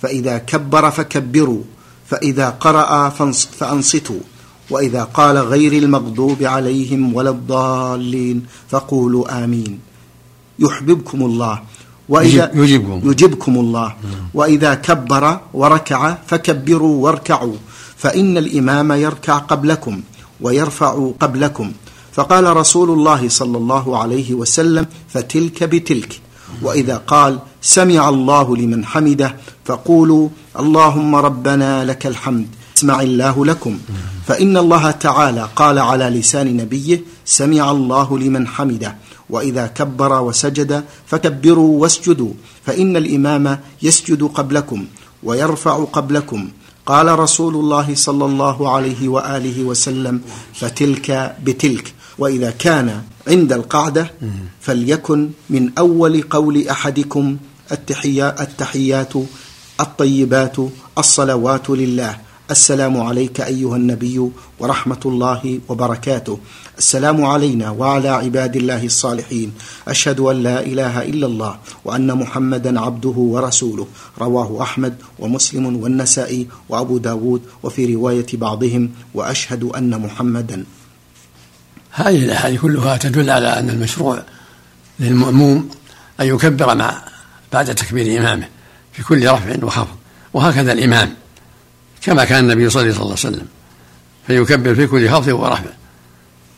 فإذا 0.03 0.39
كبر 0.39 0.91
فكبروا 0.91 1.63
فإذا 2.07 2.49
قرأ 2.51 3.09
فأنصتوا. 3.59 4.21
وإذا 4.71 5.03
قال 5.05 5.37
غير 5.39 5.73
المغضوب 5.73 6.43
عليهم 6.43 7.15
ولا 7.15 7.31
الضالين 7.31 8.47
فقولوا 8.69 9.45
آمين. 9.45 9.79
يحببكم 10.59 11.23
الله. 11.23 11.63
وإذا 12.09 12.51
يجيبكم, 12.55 13.11
يجيبكم 13.11 13.57
الله. 13.57 13.95
وإذا 14.35 14.75
كبر 14.75 15.41
وركع 15.55 16.17
فكبروا 16.27 17.05
واركعوا. 17.05 17.57
فإن 17.97 18.39
الإمام 18.39 18.93
يركع 18.93 19.39
قبلكم 19.39 20.01
ويرفع 20.41 21.11
قبلكم. 21.21 21.73
فقال 22.13 22.57
رسول 22.57 22.91
الله 22.91 23.29
صلى 23.29 23.59
الله 23.59 23.99
عليه 23.99 24.35
وسلم 24.35 24.87
فتلك 25.09 25.65
بتلك. 25.65 26.21
وإذا 26.63 26.97
قال 26.97 27.39
سمع 27.63 28.09
الله 28.09 28.57
لمن 28.57 28.85
حمده 28.85 29.37
فقولوا 29.65 30.29
اللهم 30.59 31.15
ربنا 31.15 31.85
لك 31.85 32.07
الحمد. 32.07 32.47
اسمع 32.77 33.01
الله 33.01 33.47
لكم. 33.47 33.79
فإن 34.27 34.57
الله 34.57 34.91
تعالى 34.91 35.49
قال 35.57 35.79
على 35.79 36.05
لسان 36.05 36.57
نبيه 36.57 37.01
سمع 37.25 37.71
الله 37.71 38.19
لمن 38.19 38.47
حمده. 38.47 38.97
وإذا 39.31 39.67
كبر 39.67 40.23
وسجد 40.23 40.85
فكبروا 41.07 41.83
واسجدوا. 41.83 42.33
فإن 42.67 42.97
الإمام 42.97 43.59
يسجد 43.83 44.23
قبلكم 44.23 44.85
ويرفع 45.23 45.85
قبلكم. 45.85 46.49
قال 46.87 47.19
رسول 47.19 47.55
الله 47.55 47.95
صلى 47.95 48.25
الله 48.25 48.71
عليه 48.71 49.09
وآله 49.09 49.63
وسلم 49.65 50.21
فتلك 50.55 51.37
بتلك. 51.45 51.95
وإذا 52.19 52.51
كان 52.51 53.03
عند 53.29 53.53
القعدة 53.53 54.11
فليكن 54.61 55.31
من 55.51 55.71
أول 55.79 56.23
قول 56.23 56.69
التحيات 57.73 58.41
التحيات 58.41 59.13
الطيبات 59.81 60.57
الصلوات 60.99 61.71
لله. 61.71 62.26
السلام 62.51 63.01
عليك 63.01 63.41
أيها 63.41 63.77
النبي 63.77 64.31
ورحمة 64.59 65.01
الله 65.07 65.61
وبركاته. 65.69 66.39
السلام 66.79 67.25
علينا 67.25 67.71
وعلى 67.71 68.09
عباد 68.09 68.57
الله 68.57 68.85
الصالحين. 68.85 69.53
أشهد 69.89 70.21
أن 70.21 70.43
لا 70.43 70.61
إله 70.61 71.03
إلا 71.03 71.27
الله 71.27 71.59
وأن 71.85 72.15
محمدا 72.15 72.81
عبده 72.81 73.17
ورسوله. 73.19 73.87
رواه 74.19 74.63
أحمد 74.63 74.95
ومسلم 75.19 75.77
والنسائي 75.77 76.47
وأبو 76.69 76.99
داود 76.99 77.43
وفي 77.63 77.95
رواية 77.95 78.27
بعضهم. 78.33 78.91
وأشهد 79.15 79.65
أن 79.65 80.01
محمدا. 80.01 80.65
هذه 81.91 82.25
الأحاديث 82.25 82.61
كلها 82.61 82.97
تدل 82.97 83.31
على 83.31 83.59
أن 83.59 83.71
المشروع 83.71 84.23
للمأموم 85.01 85.69
أن 86.21 86.27
يكبر 86.27 86.75
مع 86.75 87.03
بعد 87.53 87.75
تكبير 87.75 88.21
إمامه 88.21 88.49
في 88.93 89.03
كل 89.03 89.29
رفع 89.29 89.65
وخفض 89.65 89.97
وهكذا 90.35 90.73
الإمام. 90.73 91.26
كما 92.07 92.25
كان 92.25 92.45
النبي 92.45 92.71
صلى 92.71 92.83
الله 92.83 92.95
عليه 93.03 93.13
وسلم. 93.13 93.47
فيكبر 94.27 94.75
في 94.75 94.87
كل 94.87 95.09
خفض 95.09 95.29
ورفع 95.29 95.71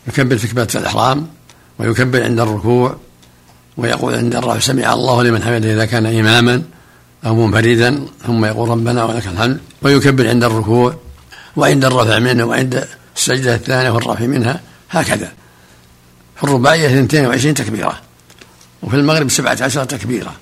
يكبر 0.09 0.39
في 0.39 0.49
كبيرة 0.49 0.69
الإحرام 0.75 1.29
ويكبر 1.79 2.23
عند 2.23 2.41
الركوع 2.41 2.97
ويقول 3.77 4.15
عند 4.15 4.37
الرفع 4.37 4.59
سمع 4.59 4.93
الله 4.93 5.23
لمن 5.23 5.43
حمده 5.43 5.75
إذا 5.75 5.85
كان 5.85 6.07
إماما 6.07 6.63
أو 7.27 7.47
منفردا 7.47 8.07
ثم 8.27 8.45
يقول 8.45 8.69
ربنا 8.69 9.05
ولك 9.05 9.27
الحمد 9.27 9.61
ويكبر 9.83 10.29
عند 10.29 10.45
الركوع 10.45 10.97
وعند 11.57 11.85
الرفع 11.85 12.19
منه 12.19 12.45
وعند 12.45 12.89
السجدة 13.17 13.55
الثانية 13.55 13.91
والرفع 13.91 14.27
منها 14.27 14.61
هكذا. 14.91 15.33
في 16.37 16.45
الرباعية 16.45 16.87
22 16.87 17.55
تكبيرة 17.55 18.01
وفي 18.83 18.97
المغرب 18.97 19.31
17 19.31 19.85
تكبيرة 19.85 20.33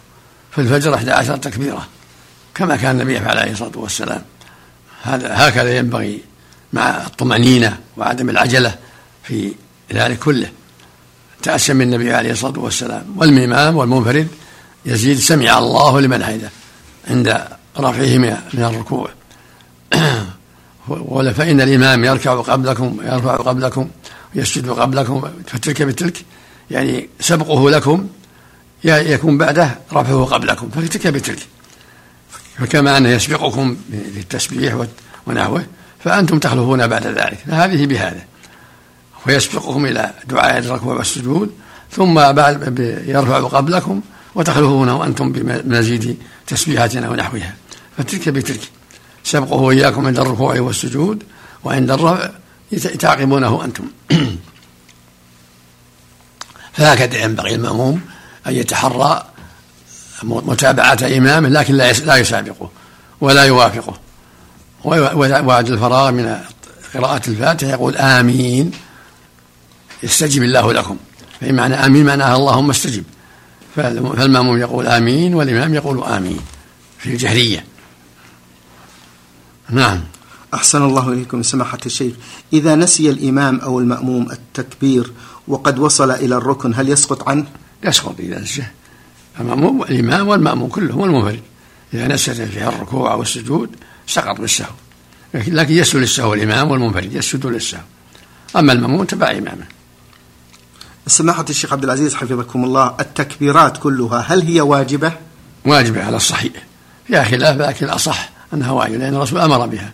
في 0.51 0.61
الفجر 0.61 0.95
11 0.95 1.37
تكبيرة 1.37 1.87
كما 2.55 2.77
كان 2.77 3.01
النبي 3.01 3.19
عليه 3.19 3.53
الصلاة 3.53 3.73
والسلام. 3.75 4.23
هذا 5.07 5.49
هكذا 5.49 5.77
ينبغي 5.77 6.21
مع 6.73 7.07
الطمأنينة 7.07 7.79
وعدم 7.97 8.31
العجلة 8.31 8.75
في 9.23 9.53
ذلك 9.93 10.19
كله. 10.19 10.51
تأسى 11.43 11.75
من 11.75 11.83
النبي 11.83 12.13
عليه 12.13 12.31
الصلاة 12.31 12.59
والسلام. 12.59 13.05
والإمام 13.17 13.77
والمنفرد 13.77 14.29
يزيد 14.87 15.19
سمع 15.19 15.59
الله 15.59 16.01
لمن 16.01 16.25
حمده 16.25 16.51
عند 17.11 17.29
رفعه 17.79 18.19
من 18.55 18.65
الركوع. 18.65 19.11
ولا 20.89 21.33
فإن 21.33 21.61
الإمام 21.61 22.05
يركع 22.05 22.35
قبلكم 22.35 22.97
يرفع 23.05 23.37
قبلكم 23.37 23.89
يسجد 24.35 24.69
قبلكم 24.69 25.23
فتلك 25.47 25.83
بتلك 25.83 26.25
يعني 26.71 27.09
سبقه 27.21 27.71
لكم 27.71 28.09
يكون 28.85 29.39
بعده 29.39 29.79
رفعه 29.93 30.25
قبلكم 30.25 30.71
فتلك 30.71 31.07
بتلك. 31.07 31.39
فكما 32.59 32.97
أنه 32.97 33.09
يسبقكم 33.09 33.77
للتسبيح 33.91 34.87
ونحوه 35.27 35.67
فأنتم 36.05 36.39
تخلفون 36.39 36.87
بعد 36.87 37.07
ذلك. 37.07 37.39
فهذه 37.47 37.87
بهذا. 37.87 38.25
ويسبقكم 39.27 39.87
إلى 39.87 40.11
دعاء 40.29 40.59
الركوع 40.59 40.95
والسجود 40.95 41.51
ثم 41.91 42.15
بعد 42.15 42.79
يرفع 43.07 43.41
قبلكم 43.41 44.01
وتخلفونه 44.35 44.97
وأنتم 44.97 45.33
بمزيد 45.33 46.19
تسبيحاتنا 46.47 47.11
ونحوها. 47.11 47.55
فتلك 47.99 48.29
بتلك. 48.29 48.61
سبقه 49.25 49.57
وإياكم 49.57 50.07
عند 50.07 50.19
الركوع 50.19 50.61
والسجود 50.61 51.23
وعند 51.65 51.91
الرفع 51.91 52.31
تعقبونه 52.99 53.65
أنتم. 53.65 53.85
فهكذا 56.77 57.25
ينبغي 57.25 57.55
المأموم 57.55 58.01
أن 58.47 58.53
يتحرى 58.53 59.27
متابعة 60.23 60.99
إمامه 61.17 61.49
لكن 61.49 61.75
لا 61.75 62.17
يسابقه 62.17 62.71
ولا 63.21 63.45
يوافقه. 63.45 63.99
وبعد 64.85 65.71
الفراغ 65.71 66.11
من 66.11 66.37
قراءة 66.95 67.23
الفاتحة 67.29 67.71
يقول 67.71 67.97
آمين. 67.97 68.71
يستجب 70.03 70.43
الله 70.43 70.73
لكم. 70.73 70.97
فإن 71.41 71.55
معنى 71.55 71.75
آمين 71.75 72.07
معناها 72.07 72.37
اللهم 72.37 72.71
استجب. 72.71 73.05
فالمأموم 73.77 74.59
يقول 74.59 74.87
آمين 74.87 75.35
والإمام 75.35 75.75
يقول 75.75 76.05
آمين 76.05 76.41
في 76.99 77.11
الجهرية. 77.13 77.65
نعم. 79.71 80.01
أحسن 80.55 80.83
الله 80.83 81.09
إليكم 81.09 81.43
سماحة 81.43 81.79
الشيخ. 81.87 82.15
إذا 82.53 82.75
نسي 82.75 83.11
الإمام 83.11 83.61
أو 83.61 83.81
المأموم 83.81 84.31
التكبير 84.33 85.13
وقد 85.49 85.79
وصل 85.79 86.11
إلى 86.11 86.37
الركن 86.37 86.75
هل 86.75 86.89
يسقط 86.89 87.29
عنه؟ 87.29 87.47
يسقط 87.85 88.15
إذا 88.19 88.39
نسيه 88.39 88.73
المأموم 89.41 89.83
الإمام 89.83 90.29
والمأموم 90.29 90.69
كلهم 90.69 91.01
والمنفرد. 91.01 91.41
إذا 91.95 92.09
نسي 92.09 92.35
في 92.35 92.69
الركوع 92.69 93.13
أو 93.13 93.23
السجود 93.23 93.71
سقط 94.07 94.41
بالسهو. 94.41 94.75
لكن 95.35 95.75
يسجد 95.75 95.97
للسهو 95.97 96.35
الإمام 96.35 96.71
والمنفرد 96.71 97.13
يسجد 97.13 97.47
للسهو. 97.47 97.81
أما 98.57 98.73
المأموم 98.73 99.05
تبع 99.05 99.31
إمامه. 99.31 99.67
سماحة 101.07 101.45
الشيخ 101.51 101.73
عبد 101.73 101.85
العزيز 101.85 102.15
حفظكم 102.15 102.65
الله 102.65 102.95
التكبيرات 103.01 103.77
كلها 103.77 104.19
هل 104.19 104.43
هي 104.43 104.61
واجبة؟ 104.61 105.13
واجبة 105.65 106.05
على 106.05 106.17
الصحيح. 106.17 106.53
فيها 107.07 107.25
خلاف 107.25 107.57
لكن 107.57 107.87
الأصح 107.87 108.31
أنها 108.55 108.71
واجبة 108.71 108.97
لأن 108.97 109.15
الرسول 109.15 109.41
أمر 109.41 109.67
بها. 109.67 109.93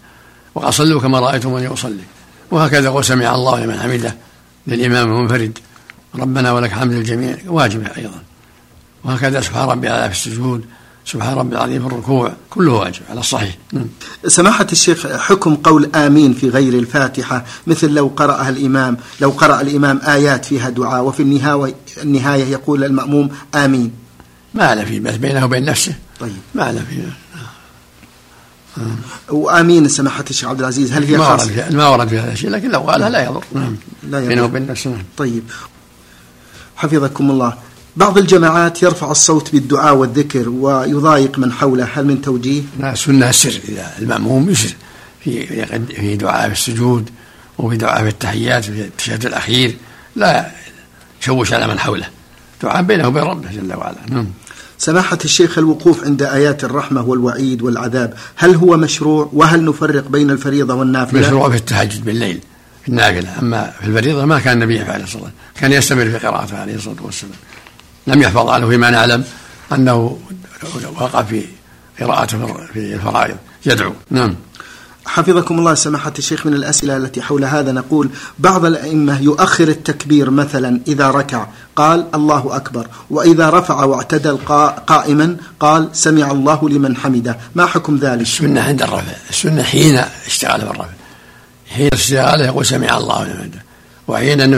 وقال 0.54 0.74
صلوا 0.74 1.00
كما 1.00 1.20
رأيتموني 1.20 1.66
أصلي 1.66 2.04
وهكذا 2.50 2.90
قول 2.90 3.04
سمع 3.04 3.34
الله 3.34 3.64
لمن 3.64 3.80
حمده 3.80 4.16
للإمام 4.66 5.08
المنفرد. 5.12 5.58
ربنا 6.14 6.52
ولك 6.52 6.70
حمد 6.70 6.92
الجميع 6.92 7.36
واجبة 7.46 7.86
أيضا. 7.96 8.22
وهكذا 9.04 9.40
سبحان 9.40 9.68
ربي 9.68 9.88
على 9.88 10.10
في 10.10 10.16
السجود 10.16 10.64
سبحان 11.06 11.34
ربي 11.34 11.56
العظيم 11.56 11.88
في 11.88 11.94
الركوع 11.94 12.32
كله 12.50 12.72
واجب 12.72 13.02
على 13.10 13.20
الصحيح. 13.20 13.56
نعم. 13.72 13.86
سماحة 14.26 14.66
الشيخ 14.72 15.06
حكم 15.06 15.54
قول 15.54 15.90
آمين 15.94 16.34
في 16.34 16.48
غير 16.48 16.74
الفاتحة 16.74 17.44
مثل 17.66 17.90
لو 17.90 18.10
قرأها 18.16 18.48
الإمام 18.48 18.96
لو 19.20 19.30
قرأ 19.30 19.60
الإمام 19.60 20.00
آيات 20.06 20.44
فيها 20.44 20.70
دعاء 20.70 21.04
وفي 21.04 21.22
النهاية, 21.22 21.74
النهاية 22.02 22.44
يقول 22.44 22.84
المأموم 22.84 23.28
آمين. 23.54 23.92
ما 24.54 24.74
له 24.74 24.84
في 24.84 25.00
بس 25.00 25.14
بينه 25.14 25.44
وبين 25.44 25.64
نفسه. 25.64 25.94
طيب. 26.20 26.36
ما 26.54 26.72
له 26.72 26.84
في. 26.90 27.02
وآمين 29.28 29.88
سماحة 29.88 30.24
الشيخ 30.30 30.48
عبد 30.48 30.60
العزيز 30.60 30.92
هل 30.92 31.04
هي 31.04 31.16
ما 31.16 31.28
ورد 31.28 31.74
ما 31.74 31.88
ورد 31.88 32.08
في 32.08 32.18
هذا 32.18 32.32
الشيء 32.32 32.50
لكن 32.50 32.70
لو 32.70 32.80
قالها 32.80 33.08
لا 33.08 33.24
يضر. 33.24 33.44
نعم. 33.54 33.76
لا 34.10 34.18
يضر. 34.18 34.28
بينه 34.28 34.44
وبين 34.44 34.66
نفسه. 34.66 34.90
نعم. 34.90 35.02
طيب. 35.16 35.42
حفظكم 36.76 37.30
الله. 37.30 37.54
بعض 37.96 38.18
الجماعات 38.18 38.82
يرفع 38.82 39.10
الصوت 39.10 39.52
بالدعاء 39.52 39.94
والذكر 39.94 40.48
ويضايق 40.48 41.38
من 41.38 41.52
حوله. 41.52 41.88
هل 41.94 42.06
من 42.06 42.22
توجيه؟ 42.22 42.62
لا 42.80 42.92
السنة 42.92 43.28
السر 43.28 43.60
إذا 43.68 43.92
المأموم 43.98 44.50
يسر 44.50 44.74
في 45.24 45.46
في 45.86 46.16
دعاء 46.16 46.46
في 46.46 46.52
السجود 46.52 47.10
وفي 47.58 47.76
دعاء 47.76 48.02
في 48.02 48.08
التحيات 48.08 48.64
في 48.64 48.80
التشهد 48.80 49.26
الأخير 49.26 49.76
لا 50.16 50.50
يشوش 51.22 51.52
على 51.52 51.66
من 51.66 51.78
حوله. 51.78 52.06
دعاء 52.62 52.82
بينه 52.82 53.08
وبين 53.08 53.22
ربه 53.22 53.50
جل 53.52 53.74
وعلا. 53.74 53.96
نعم. 54.10 54.26
سماحة 54.78 55.18
الشيخ 55.24 55.58
الوقوف 55.58 56.04
عند 56.04 56.22
آيات 56.22 56.64
الرحمة 56.64 57.02
والوعيد 57.02 57.62
والعذاب 57.62 58.14
هل 58.36 58.54
هو 58.54 58.76
مشروع؟ 58.76 59.30
وهل 59.32 59.64
نفرق 59.64 60.08
بين 60.08 60.30
الفريضة 60.30 60.74
والنافلة؟ 60.74 61.20
مشروع 61.20 61.50
في 61.50 61.56
التهجد 61.56 62.04
بالليل 62.04 62.40
في 62.82 62.88
النافلة. 62.88 63.38
أما 63.38 63.72
في 63.80 63.86
الفريضة 63.86 64.24
ما 64.24 64.38
كان 64.38 64.52
النبي 64.52 64.80
يفعل 64.80 65.02
الصلاة 65.02 65.30
كان 65.54 65.72
يستمر 65.72 66.04
في 66.04 66.18
قراءته 66.18 66.58
عليه 66.58 66.74
الصلاة 66.74 67.02
والسلام. 67.02 67.34
لم 68.06 68.22
يحفظ 68.22 68.48
عنه 68.48 68.68
فيما 68.68 68.90
نعلم 68.90 69.24
أنه 69.72 70.18
وقع 71.00 71.22
في 71.22 71.44
قراءته 72.00 72.46
في 72.72 72.94
الفرائض. 72.94 73.36
يدعو. 73.66 73.92
نعم. 74.10 74.36
حفظكم 75.06 75.58
الله 75.58 75.74
سماحة 75.74 76.12
الشيخ 76.18 76.46
من 76.46 76.54
الأسئلة 76.54 76.96
التي 76.96 77.22
حول 77.22 77.44
هذا 77.44 77.72
نقول 77.72 78.10
بعض 78.38 78.64
الأئمة 78.64 79.20
يؤخر 79.20 79.68
التكبير 79.68 80.30
مثلا 80.30 80.80
إذا 80.88 81.10
ركع 81.10 81.46
قال 81.76 82.06
الله 82.14 82.56
أكبر 82.56 82.86
وإذا 83.10 83.50
رفع 83.50 83.84
واعتدل 83.84 84.38
قائما 84.86 85.36
قال 85.60 85.88
سمع 85.92 86.30
الله 86.30 86.68
لمن 86.68 86.96
حمده. 86.96 87.38
ما 87.54 87.66
حكم 87.66 87.96
ذلك؟ 87.96 88.20
السنة 88.20 88.60
عند 88.60 88.82
الرفع. 88.82 89.12
السنة 89.30 89.62
حين 89.62 90.02
اشتغل 90.26 90.60
بالرفع 90.60 90.86
حين 91.74 91.90
اشتغاله 91.92 92.46
يقول 92.46 92.66
سمع 92.66 92.98
الله 92.98 93.24
لمن 93.24 93.36
حمده. 93.42 93.62
وحين 94.08 94.50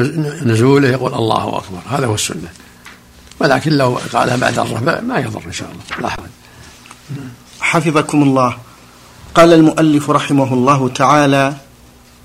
نزوله 0.48 0.88
يقول 0.88 1.14
الله 1.14 1.48
أكبر. 1.48 1.78
هذا 1.90 2.07
هو 2.07 2.14
السنة. 2.14 2.48
ولكن 3.44 3.72
لو 3.72 3.98
قالها 4.12 4.37
بعد 4.37 4.59
الرفع 4.59 5.00
ما 5.00 5.18
يضر 5.18 5.42
إن 5.46 5.52
شاء 5.52 5.68
الله. 5.68 6.02
لا 6.02 6.09
حرج 6.09 6.28
حفظكم 7.61 8.22
الله. 8.22 8.57
قال 9.35 9.52
المؤلف 9.52 10.11
رحمه 10.11 10.54
الله 10.54 10.88
تعالى 10.88 11.54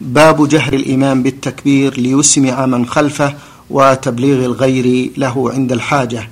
باب 0.01 0.47
جهر 0.47 0.73
الإمام 0.73 1.23
بالتكبير 1.23 1.99
ليسمع 1.99 2.65
من 2.65 2.86
خلفه 2.86 3.34
وتبليغ 3.69 4.45
الغير 4.45 5.12
له 5.17 5.51
عند 5.53 5.71
الحاجة. 5.71 6.29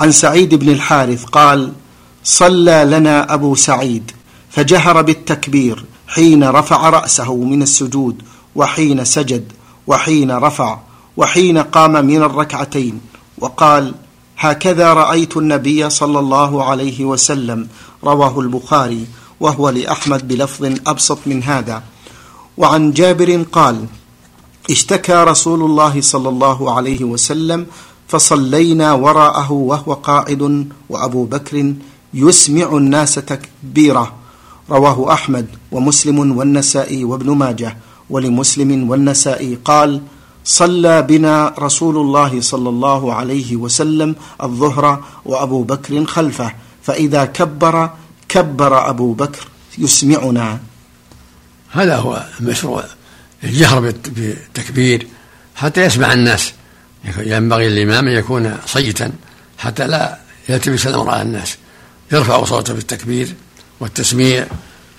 عن 0.00 0.12
سعيد 0.12 0.54
بن 0.54 0.68
الحارث 0.68 1.24
قال 1.24 1.72
صلى 2.24 2.84
لنا 2.84 3.34
أبو 3.34 3.54
سعيد 3.54 4.10
فجهر 4.50 5.02
بالتكبير 5.02 5.84
حين 6.08 6.44
رفع 6.44 6.90
رأسه 6.90 7.34
من 7.34 7.62
السجود 7.62 8.22
وحين 8.54 9.04
سجد 9.04 9.52
وحين 9.86 10.30
رفع 10.30 10.78
وحين 11.16 11.58
قام 11.58 12.06
من 12.06 12.22
الركعتين 12.22 13.00
وقال 13.38 13.94
هكذا 14.38 14.92
رأيت 14.92 15.36
النبي 15.36 15.90
صلى 15.90 16.18
الله 16.18 16.64
عليه 16.64 17.04
وسلم 17.04 17.68
رواه 18.04 18.40
البخاري 18.40 19.06
وهو 19.40 19.68
لأحمد 19.68 20.28
بلفظ 20.28 20.64
أبسط 20.86 21.18
من 21.26 21.42
هذا. 21.42 21.82
وعن 22.56 22.92
جابر 22.92 23.42
قال 23.52 23.84
اشتكى 24.70 25.12
رسول 25.12 25.62
الله 25.62 26.00
صلى 26.00 26.28
الله 26.28 26.74
عليه 26.74 27.04
وسلم 27.04 27.66
فصلينا 28.08 28.92
وراءه 28.92 29.52
وهو 29.52 29.92
قاعد 29.92 30.68
وأبو 30.88 31.24
بكر 31.24 31.74
يسمع 32.14 32.76
الناس 32.76 33.14
تكبيره. 33.14 34.12
رواه 34.70 35.12
أحمد 35.12 35.46
ومسلم 35.72 36.38
والنسائي 36.38 37.04
وابن 37.04 37.30
ماجه 37.30 37.76
ولمسلم 38.10 38.90
والنسائي 38.90 39.58
قال 39.64 40.00
صلى 40.46 41.02
بنا 41.02 41.54
رسول 41.58 41.96
الله 41.96 42.40
صلى 42.40 42.68
الله 42.68 43.14
عليه 43.14 43.56
وسلم 43.56 44.16
الظهر 44.42 45.04
وأبو 45.24 45.62
بكر 45.62 46.04
خلفه 46.04 46.52
فإذا 46.82 47.24
كبر 47.24 47.90
كبر 48.28 48.90
أبو 48.90 49.12
بكر 49.12 49.48
يسمعنا. 49.78 50.58
هذا 51.70 51.96
هو 51.96 52.24
المشروع 52.40 52.84
الجهر 53.44 53.80
بالتكبير 53.80 55.06
حتى 55.54 55.84
يسمع 55.84 56.12
الناس. 56.12 56.52
ينبغي 57.18 57.66
الإمام 57.66 58.08
أن 58.08 58.14
يكون 58.14 58.56
صيتا 58.66 59.12
حتى 59.58 59.86
لا 59.86 60.18
يلتبس 60.48 60.86
الأمر 60.86 61.10
على 61.10 61.22
الناس. 61.22 61.56
يرفع 62.12 62.44
صوته 62.44 62.74
بالتكبير 62.74 63.34
والتسميع 63.80 64.46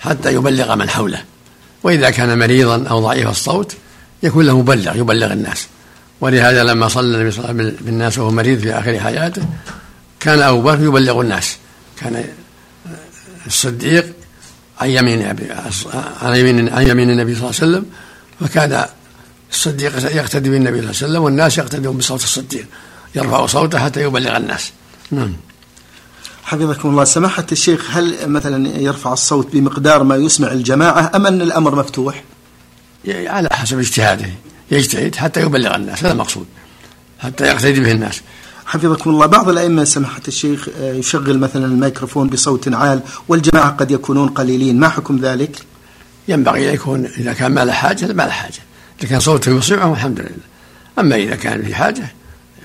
حتى 0.00 0.34
يبلغ 0.34 0.74
من 0.74 0.90
حوله. 0.90 1.24
وإذا 1.82 2.10
كان 2.10 2.38
مريضا 2.38 2.88
أو 2.88 3.00
ضعيف 3.00 3.28
الصوت 3.28 3.76
يكون 4.22 4.46
له 4.46 4.58
مبلغ 4.58 4.96
يبلغ 4.96 5.32
الناس. 5.32 5.66
ولهذا 6.20 6.64
لما 6.64 6.88
صلى 6.88 7.16
النبي 7.16 7.30
صلى 7.30 7.38
الله 7.38 7.48
عليه 7.48 7.64
وسلم 7.64 7.86
بالناس 7.86 8.18
وهو 8.18 8.30
مريض 8.30 8.58
في 8.58 8.72
آخر 8.72 9.00
حياته 9.00 9.42
كان 10.20 10.42
أبو 10.42 10.62
بكر 10.62 10.82
يبلغ 10.82 11.20
الناس. 11.20 11.56
كان 12.00 12.24
الصديق 13.46 14.06
عن 14.80 14.90
يمين 14.90 15.22
عن 16.22 16.36
يمين 16.36 16.68
عن 16.68 16.88
يمين 16.88 17.10
النبي 17.10 17.34
صلى 17.34 17.50
الله 17.50 17.60
عليه 17.60 17.72
وسلم 17.72 17.86
فكان 18.40 18.84
الصديق 19.52 20.16
يقتدي 20.16 20.50
بالنبي 20.50 20.76
صلى 20.76 20.90
الله 20.90 20.96
عليه 21.02 21.06
وسلم 21.06 21.22
والناس 21.22 21.58
يقتدون 21.58 21.96
بصوت 21.96 22.22
الصديق 22.22 22.66
يرفع 23.14 23.46
صوته 23.46 23.78
حتى 23.78 24.02
يبلغ 24.02 24.36
الناس. 24.36 24.72
نعم. 25.10 25.36
حفظكم 26.44 26.88
الله. 26.88 27.04
سماحة 27.04 27.46
الشيخ 27.52 27.96
هل 27.96 28.28
مثلا 28.28 28.78
يرفع 28.78 29.12
الصوت 29.12 29.48
بمقدار 29.52 30.02
ما 30.02 30.16
يسمع 30.16 30.52
الجماعة 30.52 31.10
أم 31.14 31.26
أن 31.26 31.42
الأمر 31.42 31.74
مفتوح؟ 31.74 32.24
على 33.08 33.48
حسب 33.52 33.78
اجتهاده 33.78 34.26
يجتهد 34.70 35.14
حتى 35.14 35.40
يبلغ 35.40 35.76
الناس 35.76 36.04
هذا 36.04 36.12
المقصود. 36.12 36.46
حتى 37.18 37.44
يقتدي 37.44 37.80
به 37.80 37.92
الناس. 37.92 38.20
حفظكم 38.66 39.10
الله 39.10 39.26
بعض 39.26 39.48
الأئمة 39.48 39.84
سماحة 39.84 40.20
الشيخ 40.28 40.68
آه، 40.80 40.92
يشغل 40.92 41.38
مثلا 41.38 41.64
الميكروفون 41.66 42.28
بصوت 42.28 42.74
عال 42.74 43.00
والجماعة 43.28 43.70
قد 43.70 43.90
يكونون 43.90 44.28
قليلين 44.28 44.80
ما 44.80 44.88
حكم 44.88 45.18
ذلك؟ 45.18 45.58
ينبغي 46.28 46.68
أن 46.68 46.74
يكون 46.74 47.04
إذا 47.04 47.32
كان 47.32 47.52
ما 47.52 47.64
له 47.64 47.72
حاجة 47.72 48.06
ما 48.06 48.22
له 48.22 48.30
حاجة. 48.30 48.60
إذا 49.00 49.08
كان 49.08 49.20
صوته 49.20 49.58
يسمعهم 49.58 49.92
الحمد 49.92 50.20
لله. 50.20 50.30
أما 50.98 51.16
إذا 51.16 51.36
كان 51.36 51.62
في 51.62 51.74
حاجة 51.74 52.12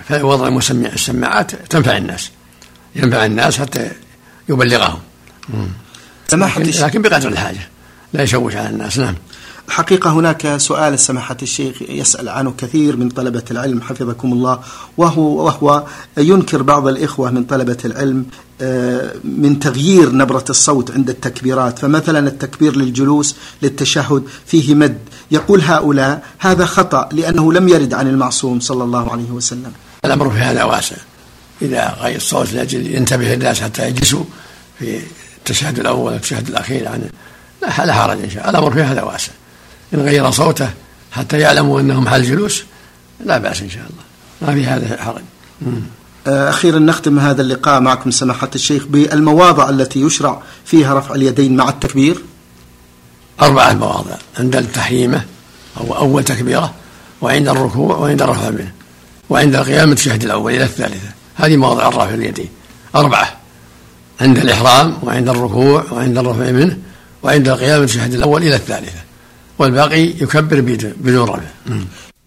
فوضع 0.09 0.49
مسمع 0.49 0.89
السماعات 0.89 1.51
تنفع 1.55 1.97
الناس. 1.97 2.31
ينفع 2.95 3.25
الناس 3.25 3.59
حتى 3.59 3.91
يبلغهم. 4.49 4.99
سماحة 6.27 6.61
لكن, 6.61 6.85
لكن 6.85 7.01
بقدر 7.01 7.29
الحاجة 7.29 7.69
لا 8.13 8.23
يشوش 8.23 8.55
على 8.55 8.69
الناس. 8.69 8.99
نعم. 8.99 9.15
حقيقة 9.69 10.09
هناك 10.09 10.57
سؤال 10.57 10.99
سماحة 10.99 11.37
الشيخ 11.41 11.81
يسأل 11.81 12.29
عنه 12.29 12.53
كثير 12.57 12.97
من 12.97 13.09
طلبة 13.09 13.43
العلم 13.51 13.81
حفظكم 13.81 14.33
الله 14.33 14.59
وهو, 14.97 15.45
وهو 15.45 15.83
ينكر 16.17 16.61
بعض 16.61 16.87
الإخوة 16.87 17.31
من 17.31 17.43
طلبة 17.43 17.77
العلم 17.85 18.25
آه، 18.61 19.13
من 19.23 19.59
تغيير 19.59 20.15
نبرة 20.15 20.45
الصوت 20.49 20.91
عند 20.91 21.09
التكبيرات. 21.09 21.79
فمثلا 21.79 22.27
التكبير 22.27 22.75
للجلوس 22.75 23.35
للتشهد 23.61 24.23
فيه 24.45 24.75
مد. 24.75 24.97
يقول 25.31 25.61
هؤلاء 25.61 26.23
هذا 26.39 26.65
خطأ 26.65 27.09
لأنه 27.11 27.53
لم 27.53 27.69
يرد 27.69 27.93
عن 27.93 28.07
المعصوم 28.07 28.59
صلى 28.59 28.83
الله 28.83 29.11
عليه 29.11 29.31
وسلم. 29.31 29.71
الأمر 30.05 30.29
في 30.29 30.37
هذا 30.37 30.63
واسع. 30.63 30.95
إذا 31.61 31.95
غير 31.99 32.15
الصوت 32.15 32.53
لأجل 32.53 32.95
ينتبه 32.95 33.33
الناس 33.33 33.61
حتى 33.61 33.87
يجلسوا 33.87 34.23
في 34.79 35.01
التشهد 35.37 35.79
الأول 35.79 36.13
والتشهد 36.13 36.47
الأخير 36.47 36.87
عن 36.87 37.09
لا 37.61 37.93
حرج 37.93 38.21
إن 38.23 38.29
شاء 38.29 38.47
الله. 38.47 38.59
الأمر 38.59 38.73
في 38.73 38.81
هذا 38.81 39.01
واسع. 39.01 39.31
إن 39.93 39.99
غير 39.99 40.31
صوته 40.31 40.69
حتى 41.11 41.39
يعلموا 41.39 41.81
أنه 41.81 42.01
محل 42.01 42.23
جلوس 42.23 42.63
لا 43.25 43.37
بأس 43.37 43.61
إن 43.61 43.69
شاء 43.69 43.83
الله. 43.83 44.03
ما 44.41 44.53
في 44.53 44.67
هذا 44.67 45.03
حرج. 45.03 45.21
آه، 46.27 46.49
أخيرا 46.49 46.79
نختم 46.79 47.19
هذا 47.19 47.41
اللقاء 47.41 47.81
معكم 47.81 48.11
سماحة 48.11 48.49
الشيخ 48.55 48.85
بالمواضع 48.85 49.69
التي 49.69 50.01
يشرع 50.01 50.41
فيها 50.65 50.99
رفع 50.99 51.15
اليدين 51.15 51.55
مع 51.55 51.69
التكبير. 51.69 52.21
أربعة 53.41 53.73
مواضع. 53.73 54.15
عند 54.39 54.55
التحريمة 54.55 55.25
أو 55.77 55.95
أول 55.95 56.23
تكبيرة 56.23 56.73
وعند 57.21 57.47
الركوع 57.47 57.97
وعند 57.97 58.21
الرفع 58.21 58.49
منه 58.49 58.71
وعند 59.29 59.55
القيام 59.55 59.91
التشهد 59.91 60.23
الأول 60.23 60.53
إلى 60.53 60.63
الثالثة. 60.63 61.09
هذه 61.35 61.57
مواضع 61.57 61.87
الرفع 61.87 62.13
اليدين. 62.13 62.49
أربعة. 62.95 63.37
عند 64.21 64.37
الإحرام 64.37 64.97
وعند 65.03 65.29
الركوع 65.29 65.85
وعند 65.91 66.17
الرفع 66.17 66.51
منه 66.51 66.77
وعند 67.23 67.49
القيام 67.49 67.81
التشهد 67.81 68.13
الأول 68.13 68.43
إلى 68.43 68.55
الثالثة. 68.55 69.02
والباقي 69.59 70.03
يكبر 70.03 70.61
بدون 70.97 71.29
رفع 71.29 71.41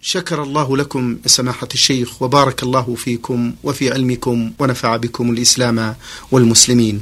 شكر 0.01 0.43
الله 0.43 0.77
لكم 0.77 1.17
سماحة 1.25 1.67
الشيخ 1.73 2.21
وبارك 2.21 2.63
الله 2.63 2.95
فيكم 2.95 3.53
وفي 3.63 3.91
علمكم 3.93 4.51
ونفع 4.59 4.97
بكم 4.97 5.31
الإسلام 5.31 5.95
والمسلمين. 6.31 7.01